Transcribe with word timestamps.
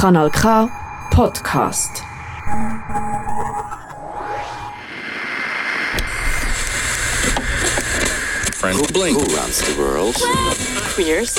Kanal 0.00 0.30
K 0.30 0.66
Podcast. 1.10 2.02
Friend. 8.54 8.78
Who, 8.78 8.86
blink. 8.94 9.18
Who 9.18 9.36
runs 9.36 9.60
the 9.60 9.76
world? 9.78 10.14
Queers. 10.94 11.34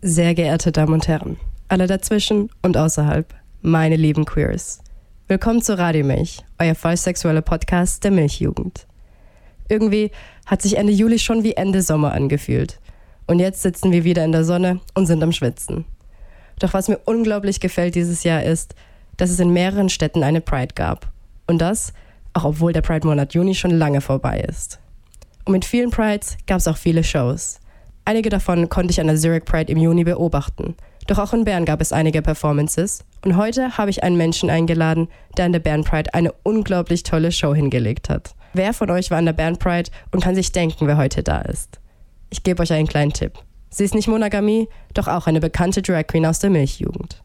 Sehr 0.00 0.34
geehrte 0.36 0.70
Damen 0.70 0.92
und 0.92 1.08
Herren, 1.08 1.36
alle 1.66 1.88
dazwischen 1.88 2.50
und 2.62 2.76
außerhalb, 2.76 3.34
meine 3.62 3.96
lieben 3.96 4.26
Queers. 4.26 4.80
Willkommen 5.26 5.60
zu 5.60 5.76
Radio 5.76 6.04
Milch, 6.04 6.44
euer 6.60 6.76
vollsexueller 6.76 7.42
Podcast 7.42 8.04
der 8.04 8.12
Milchjugend. 8.12 8.86
Irgendwie 9.68 10.12
hat 10.46 10.62
sich 10.62 10.76
Ende 10.76 10.92
Juli 10.92 11.18
schon 11.18 11.42
wie 11.42 11.54
Ende 11.54 11.82
Sommer 11.82 12.12
angefühlt. 12.12 12.78
Und 13.26 13.38
jetzt 13.38 13.62
sitzen 13.62 13.92
wir 13.92 14.04
wieder 14.04 14.24
in 14.24 14.32
der 14.32 14.44
Sonne 14.44 14.80
und 14.94 15.06
sind 15.06 15.22
am 15.22 15.32
Schwitzen. 15.32 15.84
Doch 16.58 16.74
was 16.74 16.88
mir 16.88 16.98
unglaublich 17.04 17.60
gefällt 17.60 17.94
dieses 17.94 18.24
Jahr 18.24 18.42
ist, 18.42 18.74
dass 19.16 19.30
es 19.30 19.40
in 19.40 19.52
mehreren 19.52 19.88
Städten 19.88 20.22
eine 20.22 20.40
Pride 20.40 20.74
gab. 20.74 21.10
Und 21.46 21.58
das, 21.58 21.92
auch 22.32 22.44
obwohl 22.44 22.72
der 22.72 22.82
Pride-Monat 22.82 23.34
Juni 23.34 23.54
schon 23.54 23.72
lange 23.72 24.00
vorbei 24.00 24.40
ist. 24.40 24.78
Und 25.44 25.52
mit 25.52 25.64
vielen 25.64 25.90
Prides 25.90 26.36
gab 26.46 26.58
es 26.58 26.68
auch 26.68 26.76
viele 26.76 27.02
Shows. 27.02 27.60
Einige 28.04 28.28
davon 28.28 28.68
konnte 28.68 28.92
ich 28.92 29.00
an 29.00 29.06
der 29.06 29.16
Zurich 29.16 29.44
Pride 29.44 29.70
im 29.70 29.78
Juni 29.78 30.04
beobachten. 30.04 30.74
Doch 31.06 31.18
auch 31.18 31.32
in 31.32 31.44
Bern 31.44 31.64
gab 31.64 31.80
es 31.80 31.92
einige 31.92 32.22
Performances. 32.22 33.04
Und 33.24 33.36
heute 33.36 33.76
habe 33.76 33.90
ich 33.90 34.02
einen 34.02 34.16
Menschen 34.16 34.50
eingeladen, 34.50 35.08
der 35.36 35.46
an 35.46 35.52
der 35.52 35.60
Bern 35.60 35.84
Pride 35.84 36.14
eine 36.14 36.32
unglaublich 36.42 37.02
tolle 37.02 37.32
Show 37.32 37.54
hingelegt 37.54 38.08
hat. 38.08 38.34
Wer 38.52 38.72
von 38.72 38.90
euch 38.90 39.10
war 39.10 39.18
an 39.18 39.26
der 39.26 39.32
Bern 39.32 39.58
Pride 39.58 39.90
und 40.12 40.22
kann 40.22 40.34
sich 40.34 40.52
denken, 40.52 40.86
wer 40.86 40.96
heute 40.96 41.22
da 41.22 41.40
ist? 41.40 41.80
Ich 42.30 42.42
gebe 42.44 42.62
euch 42.62 42.72
einen 42.72 42.86
kleinen 42.86 43.12
Tipp. 43.12 43.32
Sie 43.70 43.84
ist 43.84 43.94
nicht 43.94 44.08
Monogamie, 44.08 44.68
doch 44.94 45.08
auch 45.08 45.26
eine 45.26 45.40
bekannte 45.40 45.82
Drag 45.82 46.06
Queen 46.06 46.26
aus 46.26 46.38
der 46.38 46.50
Milchjugend. 46.50 47.22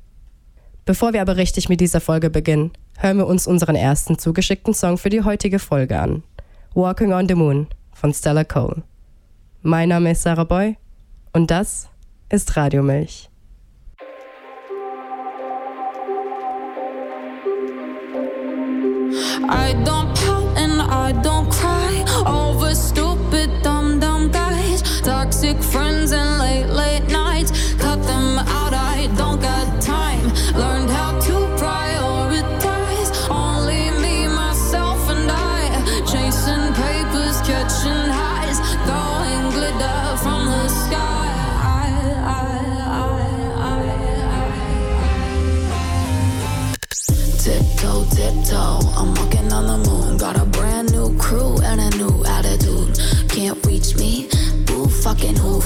Bevor 0.85 1.13
wir 1.13 1.21
aber 1.21 1.37
richtig 1.37 1.69
mit 1.69 1.81
dieser 1.81 2.01
Folge 2.01 2.29
beginnen, 2.29 2.71
hören 2.97 3.17
wir 3.17 3.27
uns 3.27 3.47
unseren 3.47 3.75
ersten 3.75 4.19
zugeschickten 4.19 4.73
Song 4.73 4.97
für 4.97 5.09
die 5.09 5.23
heutige 5.23 5.59
Folge 5.59 5.99
an. 5.99 6.23
Walking 6.73 7.13
on 7.13 7.27
the 7.27 7.35
Moon 7.35 7.67
von 7.93 8.13
Stella 8.13 8.43
Cole. 8.43 8.83
Mein 9.61 9.89
Name 9.89 10.11
ist 10.11 10.21
Sarah 10.21 10.43
Boy 10.43 10.77
und 11.33 11.49
das 11.49 11.89
ist 12.29 12.55
Radio 12.55 12.83
Milch. 12.83 13.29
I 19.47 19.73
don't 19.83 20.04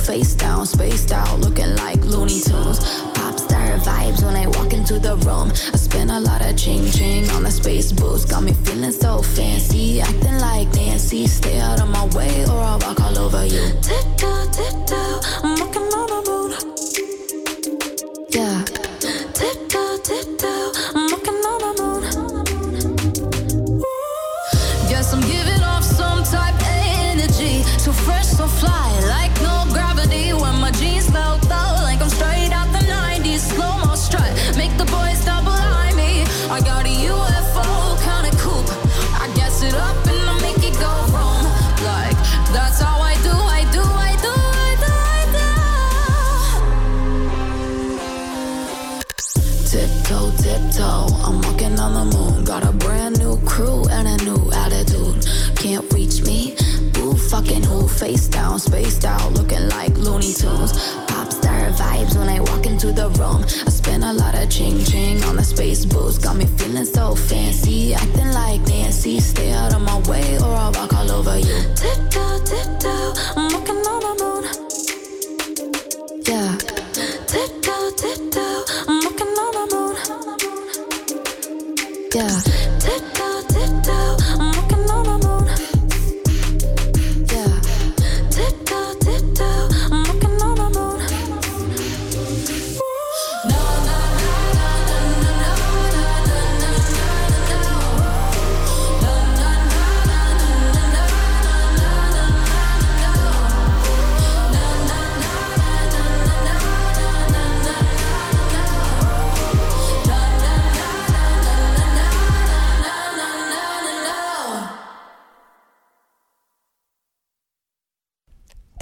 Face 0.10 0.34
down, 0.34 0.66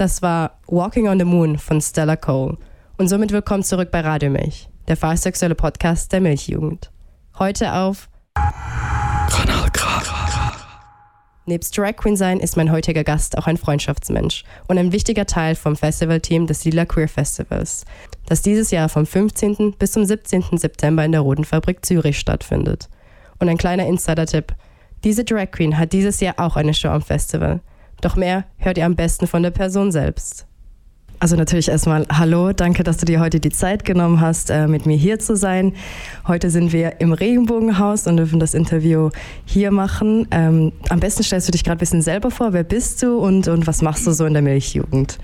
Das 0.08 0.22
war 0.22 0.62
Walking 0.68 1.10
on 1.10 1.20
the 1.20 1.26
Moon 1.26 1.58
von 1.58 1.82
Stella 1.82 2.16
Cole. 2.16 2.58
Und 2.98 3.10
somit 3.10 3.34
willkommen 3.34 3.64
zurück 3.64 3.92
bei 3.92 4.00
Radio 4.00 4.30
Milch, 4.30 4.70
der 4.88 4.96
fahrsexuelle 4.96 5.54
Podcast 5.54 6.14
der 6.14 6.22
Milchjugend. 6.22 6.92
Heute 7.38 7.74
auf 7.74 8.08
Kanal. 9.28 9.70
Nebst 11.46 11.78
Drag 11.78 11.98
Queen 11.98 12.16
sein 12.16 12.40
ist 12.40 12.56
mein 12.56 12.72
heutiger 12.72 13.04
Gast 13.04 13.38
auch 13.38 13.48
ein 13.48 13.58
Freundschaftsmensch 13.58 14.46
und 14.70 14.78
ein 14.78 14.94
wichtiger 14.94 15.26
Teil 15.26 15.56
vom 15.56 15.76
Festivalteam 15.76 16.48
des 16.48 16.64
Lila 16.64 16.86
Queer 16.86 17.10
Festivals, 17.10 17.84
das 18.28 18.42
dieses 18.42 18.72
Jahr 18.72 18.88
vom 18.88 19.06
15. 19.06 19.74
bis 19.78 19.92
zum 19.92 20.06
17. 20.06 20.58
September 20.58 21.04
in 21.04 21.12
der 21.12 21.20
Roten 21.20 21.44
Fabrik 21.44 21.86
Zürich 21.86 22.18
stattfindet. 22.18 22.88
Und 23.40 23.50
ein 23.50 23.58
kleiner 23.58 23.86
Insider-Tipp: 23.86 24.56
Diese 25.04 25.26
Drag 25.26 25.52
Queen 25.52 25.78
hat 25.78 25.92
dieses 25.92 26.22
Jahr 26.22 26.36
auch 26.38 26.56
eine 26.56 26.74
Show 26.74 26.92
am 26.92 27.02
Festival. 27.02 27.60
Doch 28.02 28.16
mehr 28.16 28.46
hört 28.58 28.78
ihr 28.78 28.86
am 28.86 28.96
besten 28.96 29.28
von 29.28 29.44
der 29.44 29.52
Person 29.52 29.92
selbst. 29.92 30.46
Also 31.20 31.36
natürlich 31.36 31.68
erstmal 31.68 32.06
Hallo, 32.12 32.54
danke, 32.54 32.84
dass 32.84 32.98
du 32.98 33.06
dir 33.08 33.20
heute 33.20 33.40
die 33.40 33.50
Zeit 33.50 33.86
genommen 33.86 34.22
hast, 34.22 34.52
äh, 34.52 34.68
mit 34.68 34.86
mir 34.86 34.96
hier 34.96 35.18
zu 35.18 35.36
sein. 35.36 35.74
Heute 36.28 36.52
sind 36.52 36.72
wir 36.74 37.02
im 37.02 37.12
Regenbogenhaus 37.12 38.06
und 38.06 38.18
dürfen 38.18 38.40
das 38.40 38.54
Interview 38.54 39.10
hier 39.46 39.72
machen. 39.72 40.28
Ähm, 40.30 40.74
am 40.90 41.00
besten 41.00 41.24
stellst 41.24 41.48
du 41.48 41.52
dich 41.52 41.64
gerade 41.64 41.78
ein 41.78 41.80
bisschen 41.80 42.04
selber 42.04 42.30
vor. 42.30 42.54
Wer 42.54 42.64
bist 42.64 43.02
du 43.02 43.18
und, 43.18 43.48
und 43.48 43.66
was 43.66 43.82
machst 43.82 44.06
du 44.06 44.12
so 44.12 44.26
in 44.26 44.34
der 44.34 44.44
Milchjugend? 44.44 45.18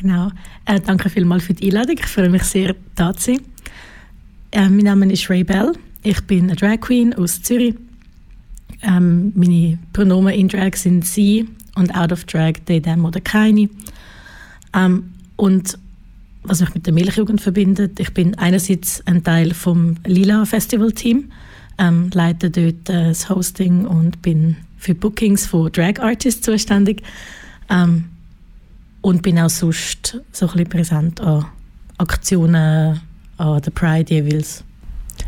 Genau. 0.00 0.30
Äh, 0.66 0.78
danke 0.78 1.10
vielmals 1.10 1.44
für 1.44 1.54
die 1.54 1.66
Einladung. 1.66 1.96
Ich 1.98 2.06
freue 2.06 2.30
mich 2.30 2.44
sehr, 2.44 2.76
da 2.94 3.12
zu 3.12 3.34
sein. 3.34 3.40
Äh, 4.52 4.68
mein 4.68 4.84
Name 4.84 5.12
ist 5.12 5.28
Ray 5.28 5.42
Bell. 5.42 5.72
Ich 6.04 6.20
bin 6.28 6.44
eine 6.44 6.54
Drag 6.54 6.80
Queen 6.80 7.12
aus 7.14 7.42
Zürich. 7.42 7.74
Ähm, 8.82 9.32
meine 9.34 9.78
Pronomen 9.92 10.34
in 10.34 10.46
Drag 10.46 10.76
sind 10.76 11.04
sie 11.06 11.48
und 11.74 11.94
out 11.94 12.12
of 12.12 12.24
Drag, 12.24 12.54
they, 12.66 12.80
them 12.80 13.04
oder 13.04 13.20
keine. 13.20 13.68
Ähm, 14.74 15.12
und 15.36 15.78
was 16.44 16.60
mich 16.60 16.74
mit 16.74 16.86
der 16.86 16.92
Milchjugend 16.92 17.40
verbindet. 17.40 18.00
Ich 18.00 18.12
bin 18.12 18.36
einerseits 18.36 19.06
ein 19.06 19.22
Teil 19.22 19.54
vom 19.54 19.96
Lila 20.04 20.44
Festival 20.44 20.92
Team, 20.92 21.30
ähm, 21.78 22.10
leite 22.12 22.50
dort 22.50 22.88
äh, 22.88 23.08
das 23.08 23.28
Hosting 23.28 23.86
und 23.86 24.22
bin 24.22 24.56
für 24.76 24.94
Bookings 24.94 25.46
von 25.46 25.70
Drag 25.70 26.00
Artists 26.00 26.42
zuständig 26.42 27.02
ähm, 27.70 28.06
und 29.00 29.22
bin 29.22 29.38
auch 29.38 29.50
sonst 29.50 30.20
so 30.32 30.46
ein 30.46 30.52
bisschen 30.52 30.68
präsent 30.68 31.20
an 31.20 31.46
Aktionen 31.98 33.00
an 33.38 33.62
der 33.62 33.70
Pride 33.70 34.12
jeweils. 34.12 34.64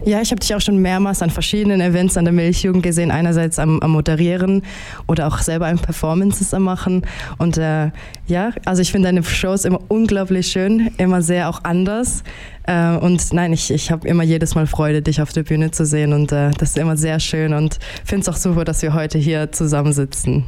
Ja, 0.04 0.20
ich 0.20 0.30
habe 0.30 0.40
dich 0.40 0.54
auch 0.54 0.60
schon 0.60 0.78
mehrmals 0.78 1.22
an 1.22 1.30
verschiedenen 1.30 1.80
Events 1.80 2.16
an 2.16 2.24
der 2.24 2.34
Milchjugend 2.34 2.82
gesehen. 2.82 3.10
Einerseits 3.10 3.58
am, 3.58 3.80
am 3.80 3.92
Moderieren 3.92 4.62
oder 5.06 5.26
auch 5.26 5.38
selber 5.38 5.66
ein 5.66 5.78
Performances 5.78 6.52
am 6.52 6.64
Machen. 6.64 7.06
Und 7.38 7.56
äh, 7.56 7.90
ja, 8.26 8.50
also 8.64 8.82
ich 8.82 8.92
finde 8.92 9.08
deine 9.08 9.22
Shows 9.22 9.64
immer 9.64 9.80
unglaublich 9.88 10.48
schön, 10.48 10.90
immer 10.98 11.22
sehr 11.22 11.48
auch 11.48 11.64
anders. 11.64 12.22
Äh, 12.64 12.96
und 12.96 13.32
nein, 13.32 13.52
ich, 13.52 13.70
ich 13.70 13.90
habe 13.90 14.06
immer 14.06 14.24
jedes 14.24 14.54
Mal 14.54 14.66
Freude, 14.66 15.00
dich 15.00 15.22
auf 15.22 15.32
der 15.32 15.42
Bühne 15.42 15.70
zu 15.70 15.86
sehen. 15.86 16.12
Und 16.12 16.32
äh, 16.32 16.50
das 16.50 16.70
ist 16.70 16.78
immer 16.78 16.96
sehr 16.96 17.18
schön. 17.18 17.54
Und 17.54 17.78
finde 18.04 18.22
es 18.22 18.28
auch 18.28 18.36
super, 18.36 18.64
dass 18.64 18.82
wir 18.82 18.92
heute 18.92 19.18
hier 19.18 19.52
zusammensitzen. 19.52 20.44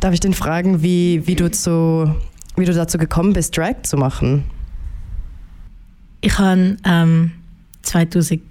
Darf 0.00 0.14
ich 0.14 0.20
den 0.20 0.34
fragen, 0.34 0.82
wie, 0.82 1.26
wie, 1.26 1.34
du, 1.34 1.50
zu, 1.50 2.14
wie 2.56 2.64
du 2.66 2.72
dazu 2.72 2.98
gekommen 2.98 3.32
bist, 3.32 3.56
Drag 3.56 3.82
zu 3.82 3.96
machen? 3.96 4.44
Ich 6.20 6.38
habe 6.38 6.76
ähm, 6.84 7.32
2013 7.84 8.44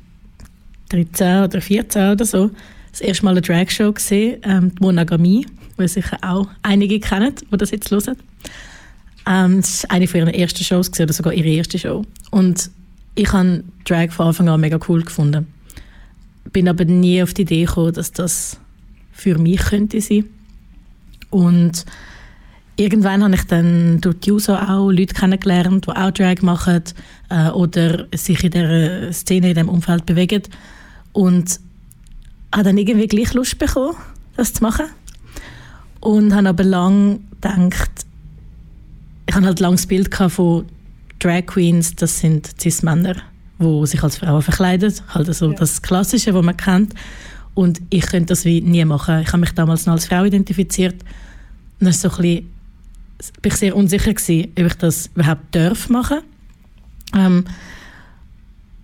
oder 0.92 1.50
2014 1.50 2.12
oder 2.12 2.26
so 2.26 2.52
das 2.94 3.02
erste 3.02 3.26
Mal 3.26 3.32
eine 3.32 3.42
Dragshow 3.42 3.92
gesehen, 3.92 4.40
ähm, 4.44 4.74
die 4.76 4.84
Monogamie, 4.84 5.48
die 5.80 5.88
sicher 5.88 6.18
auch 6.22 6.48
einige 6.62 7.00
kennen, 7.00 7.34
die 7.52 7.58
das 7.58 7.72
jetzt 7.72 7.90
hören. 7.90 8.16
Ähm, 9.26 9.62
das 9.62 9.84
war 9.84 9.92
eine 9.92 10.08
von 10.08 10.20
ihren 10.20 10.34
ersten 10.34 10.64
Shows 10.64 10.92
gewesen, 10.92 11.04
oder 11.04 11.14
sogar 11.14 11.34
ihre 11.34 11.50
erste 11.50 11.80
Show. 11.80 12.04
Und 12.30 12.70
ich 13.16 13.34
habe 13.34 13.64
Drag 13.86 14.12
von 14.12 14.28
Anfang 14.28 14.48
an 14.48 14.62
mega 14.62 14.80
cool 14.88 15.02
gefunden. 15.02 15.48
Bin 16.52 16.70
aber 16.70 16.86
nie 16.86 17.24
auf 17.24 17.34
die 17.34 17.42
Idee 17.42 17.66
gekommen, 17.66 17.94
dass 17.94 18.12
das 18.12 18.60
für 19.12 19.40
mich 19.40 19.60
könnte 19.60 20.00
sein. 20.00 20.26
Und 21.32 21.86
irgendwann 22.76 23.24
habe 23.24 23.36
ich 23.36 23.44
dann 23.44 24.02
durch 24.02 24.20
die 24.20 24.32
User 24.32 24.70
auch 24.70 24.90
Leute 24.90 25.14
kennengelernt, 25.14 25.86
die 25.86 25.92
auch 25.92 26.12
Drag 26.12 26.42
machen 26.42 26.84
äh, 27.30 27.50
oder 27.50 28.08
sich 28.16 28.44
in 28.44 28.52
dieser 28.52 29.14
Szene, 29.14 29.50
in 29.50 29.56
diesem 29.56 29.70
Umfeld 29.70 30.06
bewegen. 30.06 30.44
Und 31.12 31.60
habe 32.52 32.64
dann 32.64 32.78
irgendwie 32.78 33.08
gleich 33.08 33.34
Lust 33.34 33.60
bekommen, 33.60 33.96
das 34.36 34.54
zu 34.54 34.64
machen. 34.64 34.86
Und 36.00 36.34
habe 36.34 36.50
aber 36.50 36.64
lange 36.64 37.20
gedacht, 37.42 37.92
ich 39.28 39.36
habe 39.36 39.46
halt 39.46 39.60
lange 39.60 39.76
das 39.76 39.88
Bild 39.88 40.14
von 40.14 40.66
Drag 41.20 41.46
Queens, 41.46 41.96
das 41.96 42.20
sind 42.20 42.50
Cis-Männer, 42.60 43.16
die 43.60 43.88
sich 43.88 44.04
als 44.04 44.18
Frauen 44.18 44.42
verkleiden. 44.42 44.94
Halt 45.10 45.28
also 45.28 45.52
ja. 45.52 45.58
das 45.58 45.82
Klassische, 45.82 46.34
was 46.34 46.44
man 46.44 46.58
kennt. 46.58 46.94
Und 47.54 47.82
ich 47.90 48.06
könnte 48.08 48.28
das 48.28 48.46
wie 48.46 48.62
nie 48.62 48.84
machen. 48.84 49.22
Ich 49.22 49.28
habe 49.28 49.40
mich 49.40 49.52
damals 49.52 49.86
noch 49.86 49.94
als 49.94 50.08
Frau 50.08 50.24
identifiziert. 50.24 50.96
Und 51.80 51.88
das 51.88 51.96
ist 51.96 52.02
so 52.02 52.10
ein 52.10 52.18
bisschen 52.18 52.50
bin 53.42 53.52
ich 53.52 53.58
sehr 53.58 53.76
unsicher 53.76 54.14
gewesen, 54.14 54.52
ob 54.58 54.66
ich 54.66 54.74
das 54.76 55.10
überhaupt 55.16 55.56
darf 55.56 55.90
machen. 55.90 56.20
Ähm, 57.16 57.46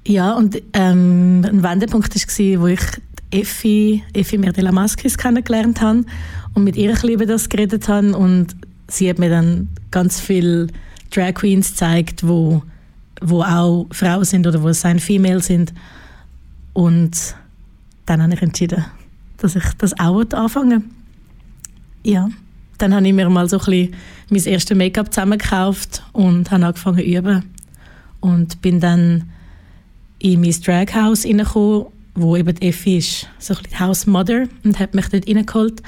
ja, 0.06 0.34
und 0.34 0.62
ähm, 0.74 1.46
ein 1.46 1.64
Wendepunkt 1.64 2.16
war, 2.16 2.62
wo 2.62 2.68
ich 2.68 2.82
Effi, 3.32 4.04
Effi 4.14 4.38
Merdela 4.38 4.72
kennengelernt 5.18 5.82
habe 5.82 6.04
und 6.54 6.64
mit 6.64 6.76
ihr 6.76 7.04
über 7.04 7.26
das 7.26 7.50
geredet 7.50 7.88
habe 7.88 8.16
und 8.16 8.56
sie 8.88 9.10
hat 9.10 9.20
mir 9.20 9.30
dann 9.30 9.70
ganz 9.92 10.20
viele 10.20 10.68
Drag 11.12 11.36
Queens 11.36 11.72
gezeigt, 11.72 12.28
wo, 12.28 12.64
wo 13.22 13.44
auch 13.44 13.88
Frauen 13.92 14.26
sind 14.26 14.48
oder 14.48 14.64
wo 14.64 14.72
sein 14.74 15.00
Female 15.00 15.42
sind. 15.42 15.74
Und 16.74 17.36
dann 18.06 18.24
habe 18.24 18.34
ich 18.34 18.42
entschieden, 18.42 18.86
dass 19.38 19.56
ich 19.56 19.66
das 19.78 20.00
auch 20.00 20.24
anfangen 20.34 20.92
Ja 22.04 22.30
dann 22.82 22.96
habe 22.96 23.08
ich 23.08 23.14
mir 23.14 23.30
mal 23.30 23.48
so 23.48 23.60
ein 23.60 23.66
bisschen 23.66 23.96
mein 24.30 24.44
erstes 24.46 24.78
Make-up 24.78 25.14
zusammengekauft 25.14 26.04
und 26.14 26.50
habe 26.52 26.66
angefangen 26.66 26.98
zu 26.98 27.04
üben. 27.04 27.44
Und 28.22 28.62
bin 28.62 28.80
dann 28.80 29.30
in 30.20 30.42
mein 30.42 30.52
Draghouse 30.52 31.26
reingekommen, 31.26 31.86
wo 32.16 32.36
eben 32.36 32.54
die 32.56 32.68
Effi 32.68 32.98
ist, 32.98 33.28
so 33.40 33.54
ein 33.54 33.64
bisschen 33.64 34.50
und 34.64 34.80
hat 34.80 34.94
mich 34.94 35.08
dort 35.08 35.28
reingeholt. 35.28 35.82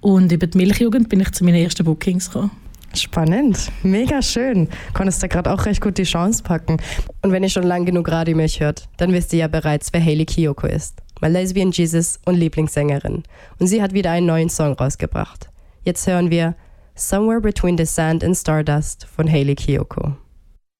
Und 0.00 0.32
über 0.32 0.46
die 0.46 0.58
Milchjugend 0.58 1.08
bin 1.08 1.20
ich 1.20 1.30
zu 1.32 1.44
meinen 1.44 1.56
ersten 1.56 1.84
Bookings 1.84 2.30
gekommen. 2.30 2.50
Spannend, 2.94 3.70
mega 3.82 4.20
schön. 4.20 4.68
Konntest 4.92 5.22
da 5.22 5.26
gerade 5.26 5.50
auch 5.50 5.64
recht 5.64 5.80
gut 5.80 5.96
die 5.96 6.02
Chance 6.02 6.42
packen. 6.42 6.76
Und 7.22 7.32
wenn 7.32 7.42
ihr 7.42 7.48
schon 7.48 7.62
lang 7.62 7.86
genug 7.86 8.10
Radio 8.10 8.36
Milch 8.36 8.60
hört, 8.60 8.88
dann 8.98 9.12
wisst 9.12 9.32
ihr 9.32 9.40
ja 9.40 9.48
bereits, 9.48 9.92
wer 9.92 10.02
Hayley 10.02 10.26
Kiyoko 10.26 10.66
ist. 10.66 11.00
Mein 11.20 11.32
Lesbian 11.32 11.70
Jesus 11.70 12.18
und 12.26 12.34
Lieblingssängerin. 12.34 13.22
Und 13.58 13.66
sie 13.66 13.80
hat 13.80 13.94
wieder 13.94 14.10
einen 14.10 14.26
neuen 14.26 14.50
Song 14.50 14.74
rausgebracht. 14.74 15.51
Jetzt 15.84 16.06
hören 16.06 16.30
wir 16.30 16.54
Somewhere 16.94 17.40
Between 17.40 17.76
the 17.76 17.86
Sand 17.86 18.22
and 18.22 18.36
Stardust 18.36 19.04
von 19.04 19.26
Hayley 19.26 19.56
Kiyoko. 19.56 20.16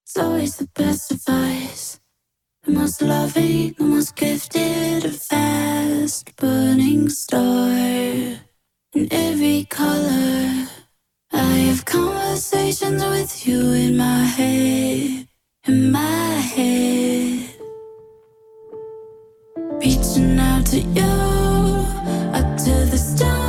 It's 0.04 0.16
always 0.16 0.58
the 0.58 0.68
best 0.74 1.10
advice. 1.10 1.98
The 2.64 2.70
most 2.70 3.02
loving, 3.02 3.74
the 3.78 3.84
most 3.84 4.14
gifted, 4.14 5.04
a 5.04 5.10
fast 5.10 6.36
burning 6.36 7.08
star 7.08 7.72
in 8.94 9.08
every 9.10 9.66
color. 9.68 10.68
I 11.32 11.66
have 11.66 11.84
conversations 11.84 13.02
with 13.02 13.44
you 13.44 13.72
in 13.72 13.96
my 13.96 14.24
head, 14.24 15.26
in 15.66 15.90
my 15.90 16.34
head. 16.54 17.50
Reaching 19.80 20.38
out 20.38 20.66
to 20.66 20.78
you, 20.78 21.02
up 22.32 22.56
to 22.58 22.86
the 22.88 22.98
stars. 22.98 23.41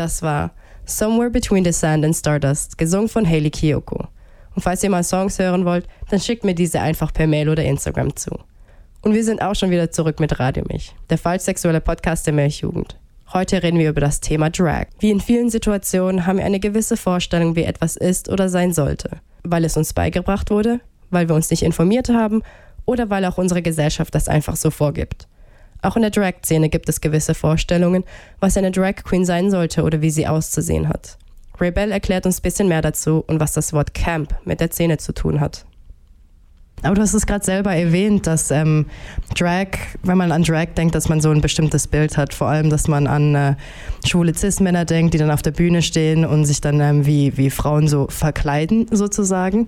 Das 0.00 0.22
war 0.22 0.52
Somewhere 0.86 1.30
Between 1.30 1.62
the 1.62 1.72
Sand 1.72 2.04
and 2.04 2.16
Stardust, 2.16 2.78
gesungen 2.78 3.08
von 3.08 3.26
Hayley 3.26 3.50
Kiyoko. 3.50 4.08
Und 4.56 4.62
falls 4.62 4.82
ihr 4.82 4.90
mal 4.90 5.04
Songs 5.04 5.38
hören 5.38 5.66
wollt, 5.66 5.86
dann 6.08 6.18
schickt 6.18 6.42
mir 6.42 6.54
diese 6.54 6.80
einfach 6.80 7.12
per 7.12 7.26
Mail 7.26 7.50
oder 7.50 7.62
Instagram 7.62 8.16
zu. 8.16 8.30
Und 9.02 9.14
wir 9.14 9.22
sind 9.22 9.42
auch 9.42 9.54
schon 9.54 9.70
wieder 9.70 9.90
zurück 9.90 10.18
mit 10.18 10.40
Radio 10.40 10.64
Mich, 10.68 10.94
der 11.10 11.18
falsch 11.18 11.42
sexuelle 11.42 11.82
Podcast 11.82 12.26
der 12.26 12.32
Milchjugend. 12.32 12.98
Heute 13.32 13.62
reden 13.62 13.78
wir 13.78 13.90
über 13.90 14.00
das 14.00 14.20
Thema 14.20 14.48
Drag. 14.48 14.86
Wie 14.98 15.10
in 15.10 15.20
vielen 15.20 15.50
Situationen 15.50 16.26
haben 16.26 16.38
wir 16.38 16.46
eine 16.46 16.60
gewisse 16.60 16.96
Vorstellung, 16.96 17.54
wie 17.54 17.64
etwas 17.64 17.96
ist 17.96 18.30
oder 18.30 18.48
sein 18.48 18.72
sollte. 18.72 19.20
Weil 19.42 19.64
es 19.66 19.76
uns 19.76 19.92
beigebracht 19.92 20.50
wurde, 20.50 20.80
weil 21.10 21.28
wir 21.28 21.36
uns 21.36 21.50
nicht 21.50 21.62
informiert 21.62 22.08
haben 22.08 22.42
oder 22.86 23.10
weil 23.10 23.24
auch 23.26 23.38
unsere 23.38 23.62
Gesellschaft 23.62 24.14
das 24.14 24.28
einfach 24.28 24.56
so 24.56 24.70
vorgibt. 24.70 25.28
Auch 25.82 25.96
in 25.96 26.02
der 26.02 26.10
Drag-Szene 26.10 26.68
gibt 26.68 26.88
es 26.88 27.00
gewisse 27.00 27.34
Vorstellungen, 27.34 28.04
was 28.38 28.56
eine 28.56 28.70
Drag 28.70 28.96
Queen 29.04 29.24
sein 29.24 29.50
sollte 29.50 29.82
oder 29.82 30.00
wie 30.02 30.10
sie 30.10 30.26
auszusehen 30.26 30.88
hat. 30.88 31.16
Ray 31.60 31.70
Bell 31.70 31.92
erklärt 31.92 32.26
uns 32.26 32.38
ein 32.38 32.42
bisschen 32.42 32.68
mehr 32.68 32.82
dazu 32.82 33.22
und 33.26 33.40
was 33.40 33.52
das 33.52 33.72
Wort 33.72 33.92
Camp 33.92 34.34
mit 34.44 34.60
der 34.60 34.70
Szene 34.70 34.98
zu 34.98 35.12
tun 35.12 35.40
hat. 35.40 35.66
Aber 36.82 36.94
du 36.94 37.02
hast 37.02 37.12
es 37.12 37.26
gerade 37.26 37.44
selber 37.44 37.74
erwähnt, 37.74 38.26
dass 38.26 38.50
ähm, 38.50 38.86
Drag, 39.36 39.68
wenn 40.02 40.16
man 40.16 40.32
an 40.32 40.42
Drag 40.42 40.68
denkt, 40.76 40.94
dass 40.94 41.08
man 41.08 41.20
so 41.20 41.30
ein 41.30 41.42
bestimmtes 41.42 41.86
Bild 41.86 42.16
hat. 42.16 42.32
Vor 42.32 42.48
allem, 42.48 42.70
dass 42.70 42.88
man 42.88 43.06
an 43.06 43.34
äh, 43.34 43.54
schwule 44.06 44.34
Cis-Männer 44.34 44.86
denkt, 44.86 45.12
die 45.12 45.18
dann 45.18 45.30
auf 45.30 45.42
der 45.42 45.50
Bühne 45.50 45.82
stehen 45.82 46.24
und 46.24 46.46
sich 46.46 46.60
dann 46.60 46.80
ähm, 46.80 47.04
wie, 47.04 47.36
wie 47.36 47.50
Frauen 47.50 47.86
so 47.86 48.06
verkleiden, 48.08 48.86
sozusagen. 48.90 49.66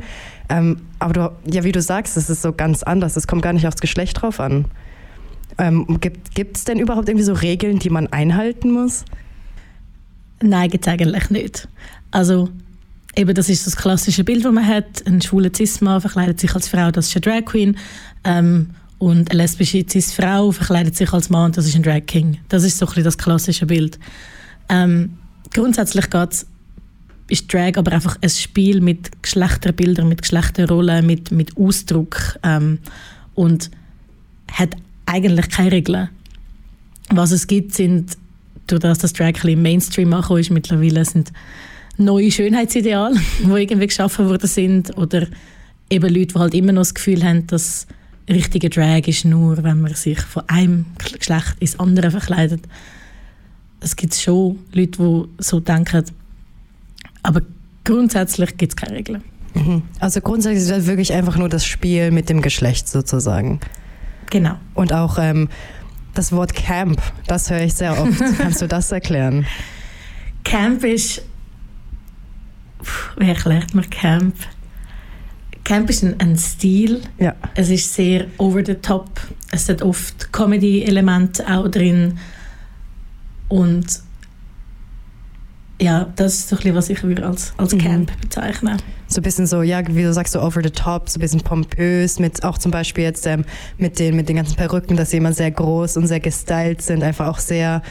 Ähm, 0.48 0.80
aber 0.98 1.12
du, 1.12 1.32
ja, 1.52 1.64
wie 1.64 1.72
du 1.72 1.82
sagst, 1.82 2.16
es 2.16 2.30
ist 2.30 2.40
so 2.40 2.52
ganz 2.52 2.82
anders. 2.82 3.16
Es 3.16 3.26
kommt 3.26 3.42
gar 3.42 3.52
nicht 3.52 3.66
aufs 3.66 3.80
Geschlecht 3.80 4.22
drauf 4.22 4.40
an. 4.40 4.64
Ähm, 5.58 5.86
gibt 6.00 6.56
es 6.56 6.64
denn 6.64 6.78
überhaupt 6.78 7.08
irgendwie 7.08 7.24
so 7.24 7.34
Regeln, 7.34 7.78
die 7.78 7.90
man 7.90 8.06
einhalten 8.08 8.70
muss? 8.70 9.04
Nein, 10.40 10.70
gibt 10.70 10.86
es 10.86 10.92
eigentlich 10.92 11.30
nicht. 11.30 11.68
Also, 12.10 12.48
eben, 13.16 13.34
das 13.34 13.48
ist 13.48 13.66
das 13.66 13.76
klassische 13.76 14.24
Bild, 14.24 14.44
das 14.44 14.52
man 14.52 14.66
hat. 14.66 15.06
Ein 15.06 15.20
schwuler 15.20 15.50
Cis-Mann 15.54 16.00
verkleidet 16.00 16.40
sich 16.40 16.54
als 16.54 16.68
Frau, 16.68 16.90
das 16.90 17.08
ist 17.08 17.16
eine 17.16 17.20
Drag 17.20 17.44
Queen. 17.44 17.76
Ähm, 18.24 18.70
und 18.98 19.30
eine 19.30 19.42
lesbische 19.42 19.84
Cis-Frau 19.88 20.52
verkleidet 20.52 20.96
sich 20.96 21.12
als 21.12 21.28
Mann, 21.28 21.52
das 21.52 21.66
ist 21.66 21.74
ein 21.74 21.82
Drag 21.82 22.06
King. 22.06 22.38
Das 22.48 22.62
ist 22.62 22.78
so 22.78 22.86
ein 22.86 22.88
bisschen 22.88 23.04
das 23.04 23.18
klassische 23.18 23.66
Bild. 23.66 23.98
Ähm, 24.68 25.18
grundsätzlich 25.52 26.08
geht's, 26.08 26.46
ist 27.28 27.52
Drag 27.52 27.76
aber 27.76 27.92
einfach 27.92 28.16
ein 28.20 28.30
Spiel 28.30 28.80
mit 28.80 29.22
Geschlechterbildern, 29.22 30.08
mit 30.08 30.22
Geschlechterrollen, 30.22 31.06
mit, 31.06 31.32
mit 31.32 31.56
Ausdruck 31.56 32.38
ähm, 32.42 32.78
und 33.34 33.70
hat 34.52 34.76
eigentlich 35.06 35.48
keine 35.48 35.72
Regeln. 35.72 36.08
Was 37.10 37.30
es 37.32 37.46
gibt, 37.46 37.74
sind, 37.74 38.16
durch 38.66 38.80
das 38.80 38.98
das 38.98 39.12
Drag 39.12 39.44
ein 39.44 39.62
Mainstream 39.62 40.12
angekommen 40.12 40.40
ist, 40.40 40.50
mittlerweile 40.50 41.04
sind 41.04 41.32
neue 41.98 42.30
Schönheitsideale, 42.30 43.16
die 43.40 43.50
irgendwie 43.50 43.86
geschaffen 43.86 44.28
worden 44.28 44.48
sind 44.48 44.96
oder 44.96 45.26
eben 45.90 46.14
Leute, 46.14 46.34
die 46.34 46.38
halt 46.38 46.54
immer 46.54 46.72
noch 46.72 46.82
das 46.82 46.94
Gefühl 46.94 47.22
haben, 47.22 47.46
dass 47.48 47.86
richtige 48.28 48.70
Drag 48.70 49.06
ist 49.06 49.24
nur, 49.24 49.62
wenn 49.62 49.80
man 49.80 49.94
sich 49.94 50.20
von 50.20 50.44
einem 50.48 50.86
Geschlecht 50.98 51.56
ins 51.60 51.78
andere 51.78 52.10
verkleidet. 52.10 52.62
Es 53.80 53.96
gibt 53.96 54.14
schon 54.14 54.58
Leute, 54.72 55.02
die 55.02 55.42
so 55.42 55.60
denken, 55.60 56.04
aber 57.22 57.42
grundsätzlich 57.84 58.56
gibt 58.56 58.72
es 58.72 58.76
keine 58.76 58.96
Regeln. 58.96 59.22
Mhm. 59.54 59.82
Also 59.98 60.20
grundsätzlich 60.20 60.62
ist 60.62 60.70
das 60.70 60.86
wirklich 60.86 61.12
einfach 61.12 61.36
nur 61.36 61.48
das 61.48 61.66
Spiel 61.66 62.10
mit 62.10 62.28
dem 62.28 62.42
Geschlecht 62.42 62.88
sozusagen. 62.88 63.60
Genau. 64.32 64.56
Und 64.72 64.94
auch 64.94 65.18
ähm, 65.18 65.50
das 66.14 66.32
Wort 66.32 66.54
Camp, 66.54 67.02
das 67.26 67.50
höre 67.50 67.60
ich 67.60 67.74
sehr 67.74 68.00
oft. 68.00 68.18
Kannst 68.38 68.62
du 68.62 68.66
das 68.66 68.90
erklären? 68.90 69.46
Camp 70.42 70.82
ist. 70.84 71.20
Puh, 72.78 73.20
Wie 73.20 73.28
erklärt 73.28 73.74
man 73.74 73.88
Camp? 73.90 74.34
Camp 75.64 75.90
ist 75.90 76.02
ein, 76.02 76.18
ein 76.18 76.38
Stil. 76.38 77.02
Ja. 77.18 77.34
Es 77.54 77.68
ist 77.68 77.92
sehr 77.92 78.24
over 78.38 78.64
the 78.64 78.76
top. 78.76 79.20
Es 79.50 79.68
hat 79.68 79.82
oft 79.82 80.32
Comedy-Elemente 80.32 81.46
auch 81.46 81.68
drin. 81.68 82.18
Und 83.48 84.00
ja, 85.82 86.06
das 86.14 86.34
ist 86.34 86.48
so 86.48 86.54
ein 86.54 86.58
bisschen, 86.58 86.74
was 86.76 86.90
ich 86.90 87.02
würde 87.02 87.26
als, 87.26 87.52
als 87.56 87.76
Camp 87.76 88.12
bezeichnen 88.20 88.78
So 89.08 89.20
ein 89.20 89.24
bisschen 89.24 89.48
so, 89.48 89.62
ja, 89.62 89.82
wie 89.88 90.04
du 90.04 90.12
sagst, 90.12 90.32
so 90.32 90.40
over 90.40 90.60
the 90.62 90.70
top, 90.70 91.08
so 91.08 91.18
ein 91.18 91.20
bisschen 91.20 91.40
pompös, 91.40 92.20
mit 92.20 92.44
auch 92.44 92.56
zum 92.56 92.70
Beispiel 92.70 93.02
jetzt 93.02 93.26
ähm, 93.26 93.44
mit, 93.78 93.98
den, 93.98 94.14
mit 94.14 94.28
den 94.28 94.36
ganzen 94.36 94.54
Perücken, 94.54 94.96
dass 94.96 95.10
sie 95.10 95.16
immer 95.16 95.32
sehr 95.32 95.50
groß 95.50 95.96
und 95.96 96.06
sehr 96.06 96.20
gestylt 96.20 96.82
sind, 96.82 97.02
einfach 97.02 97.26
auch 97.26 97.40
sehr, 97.40 97.82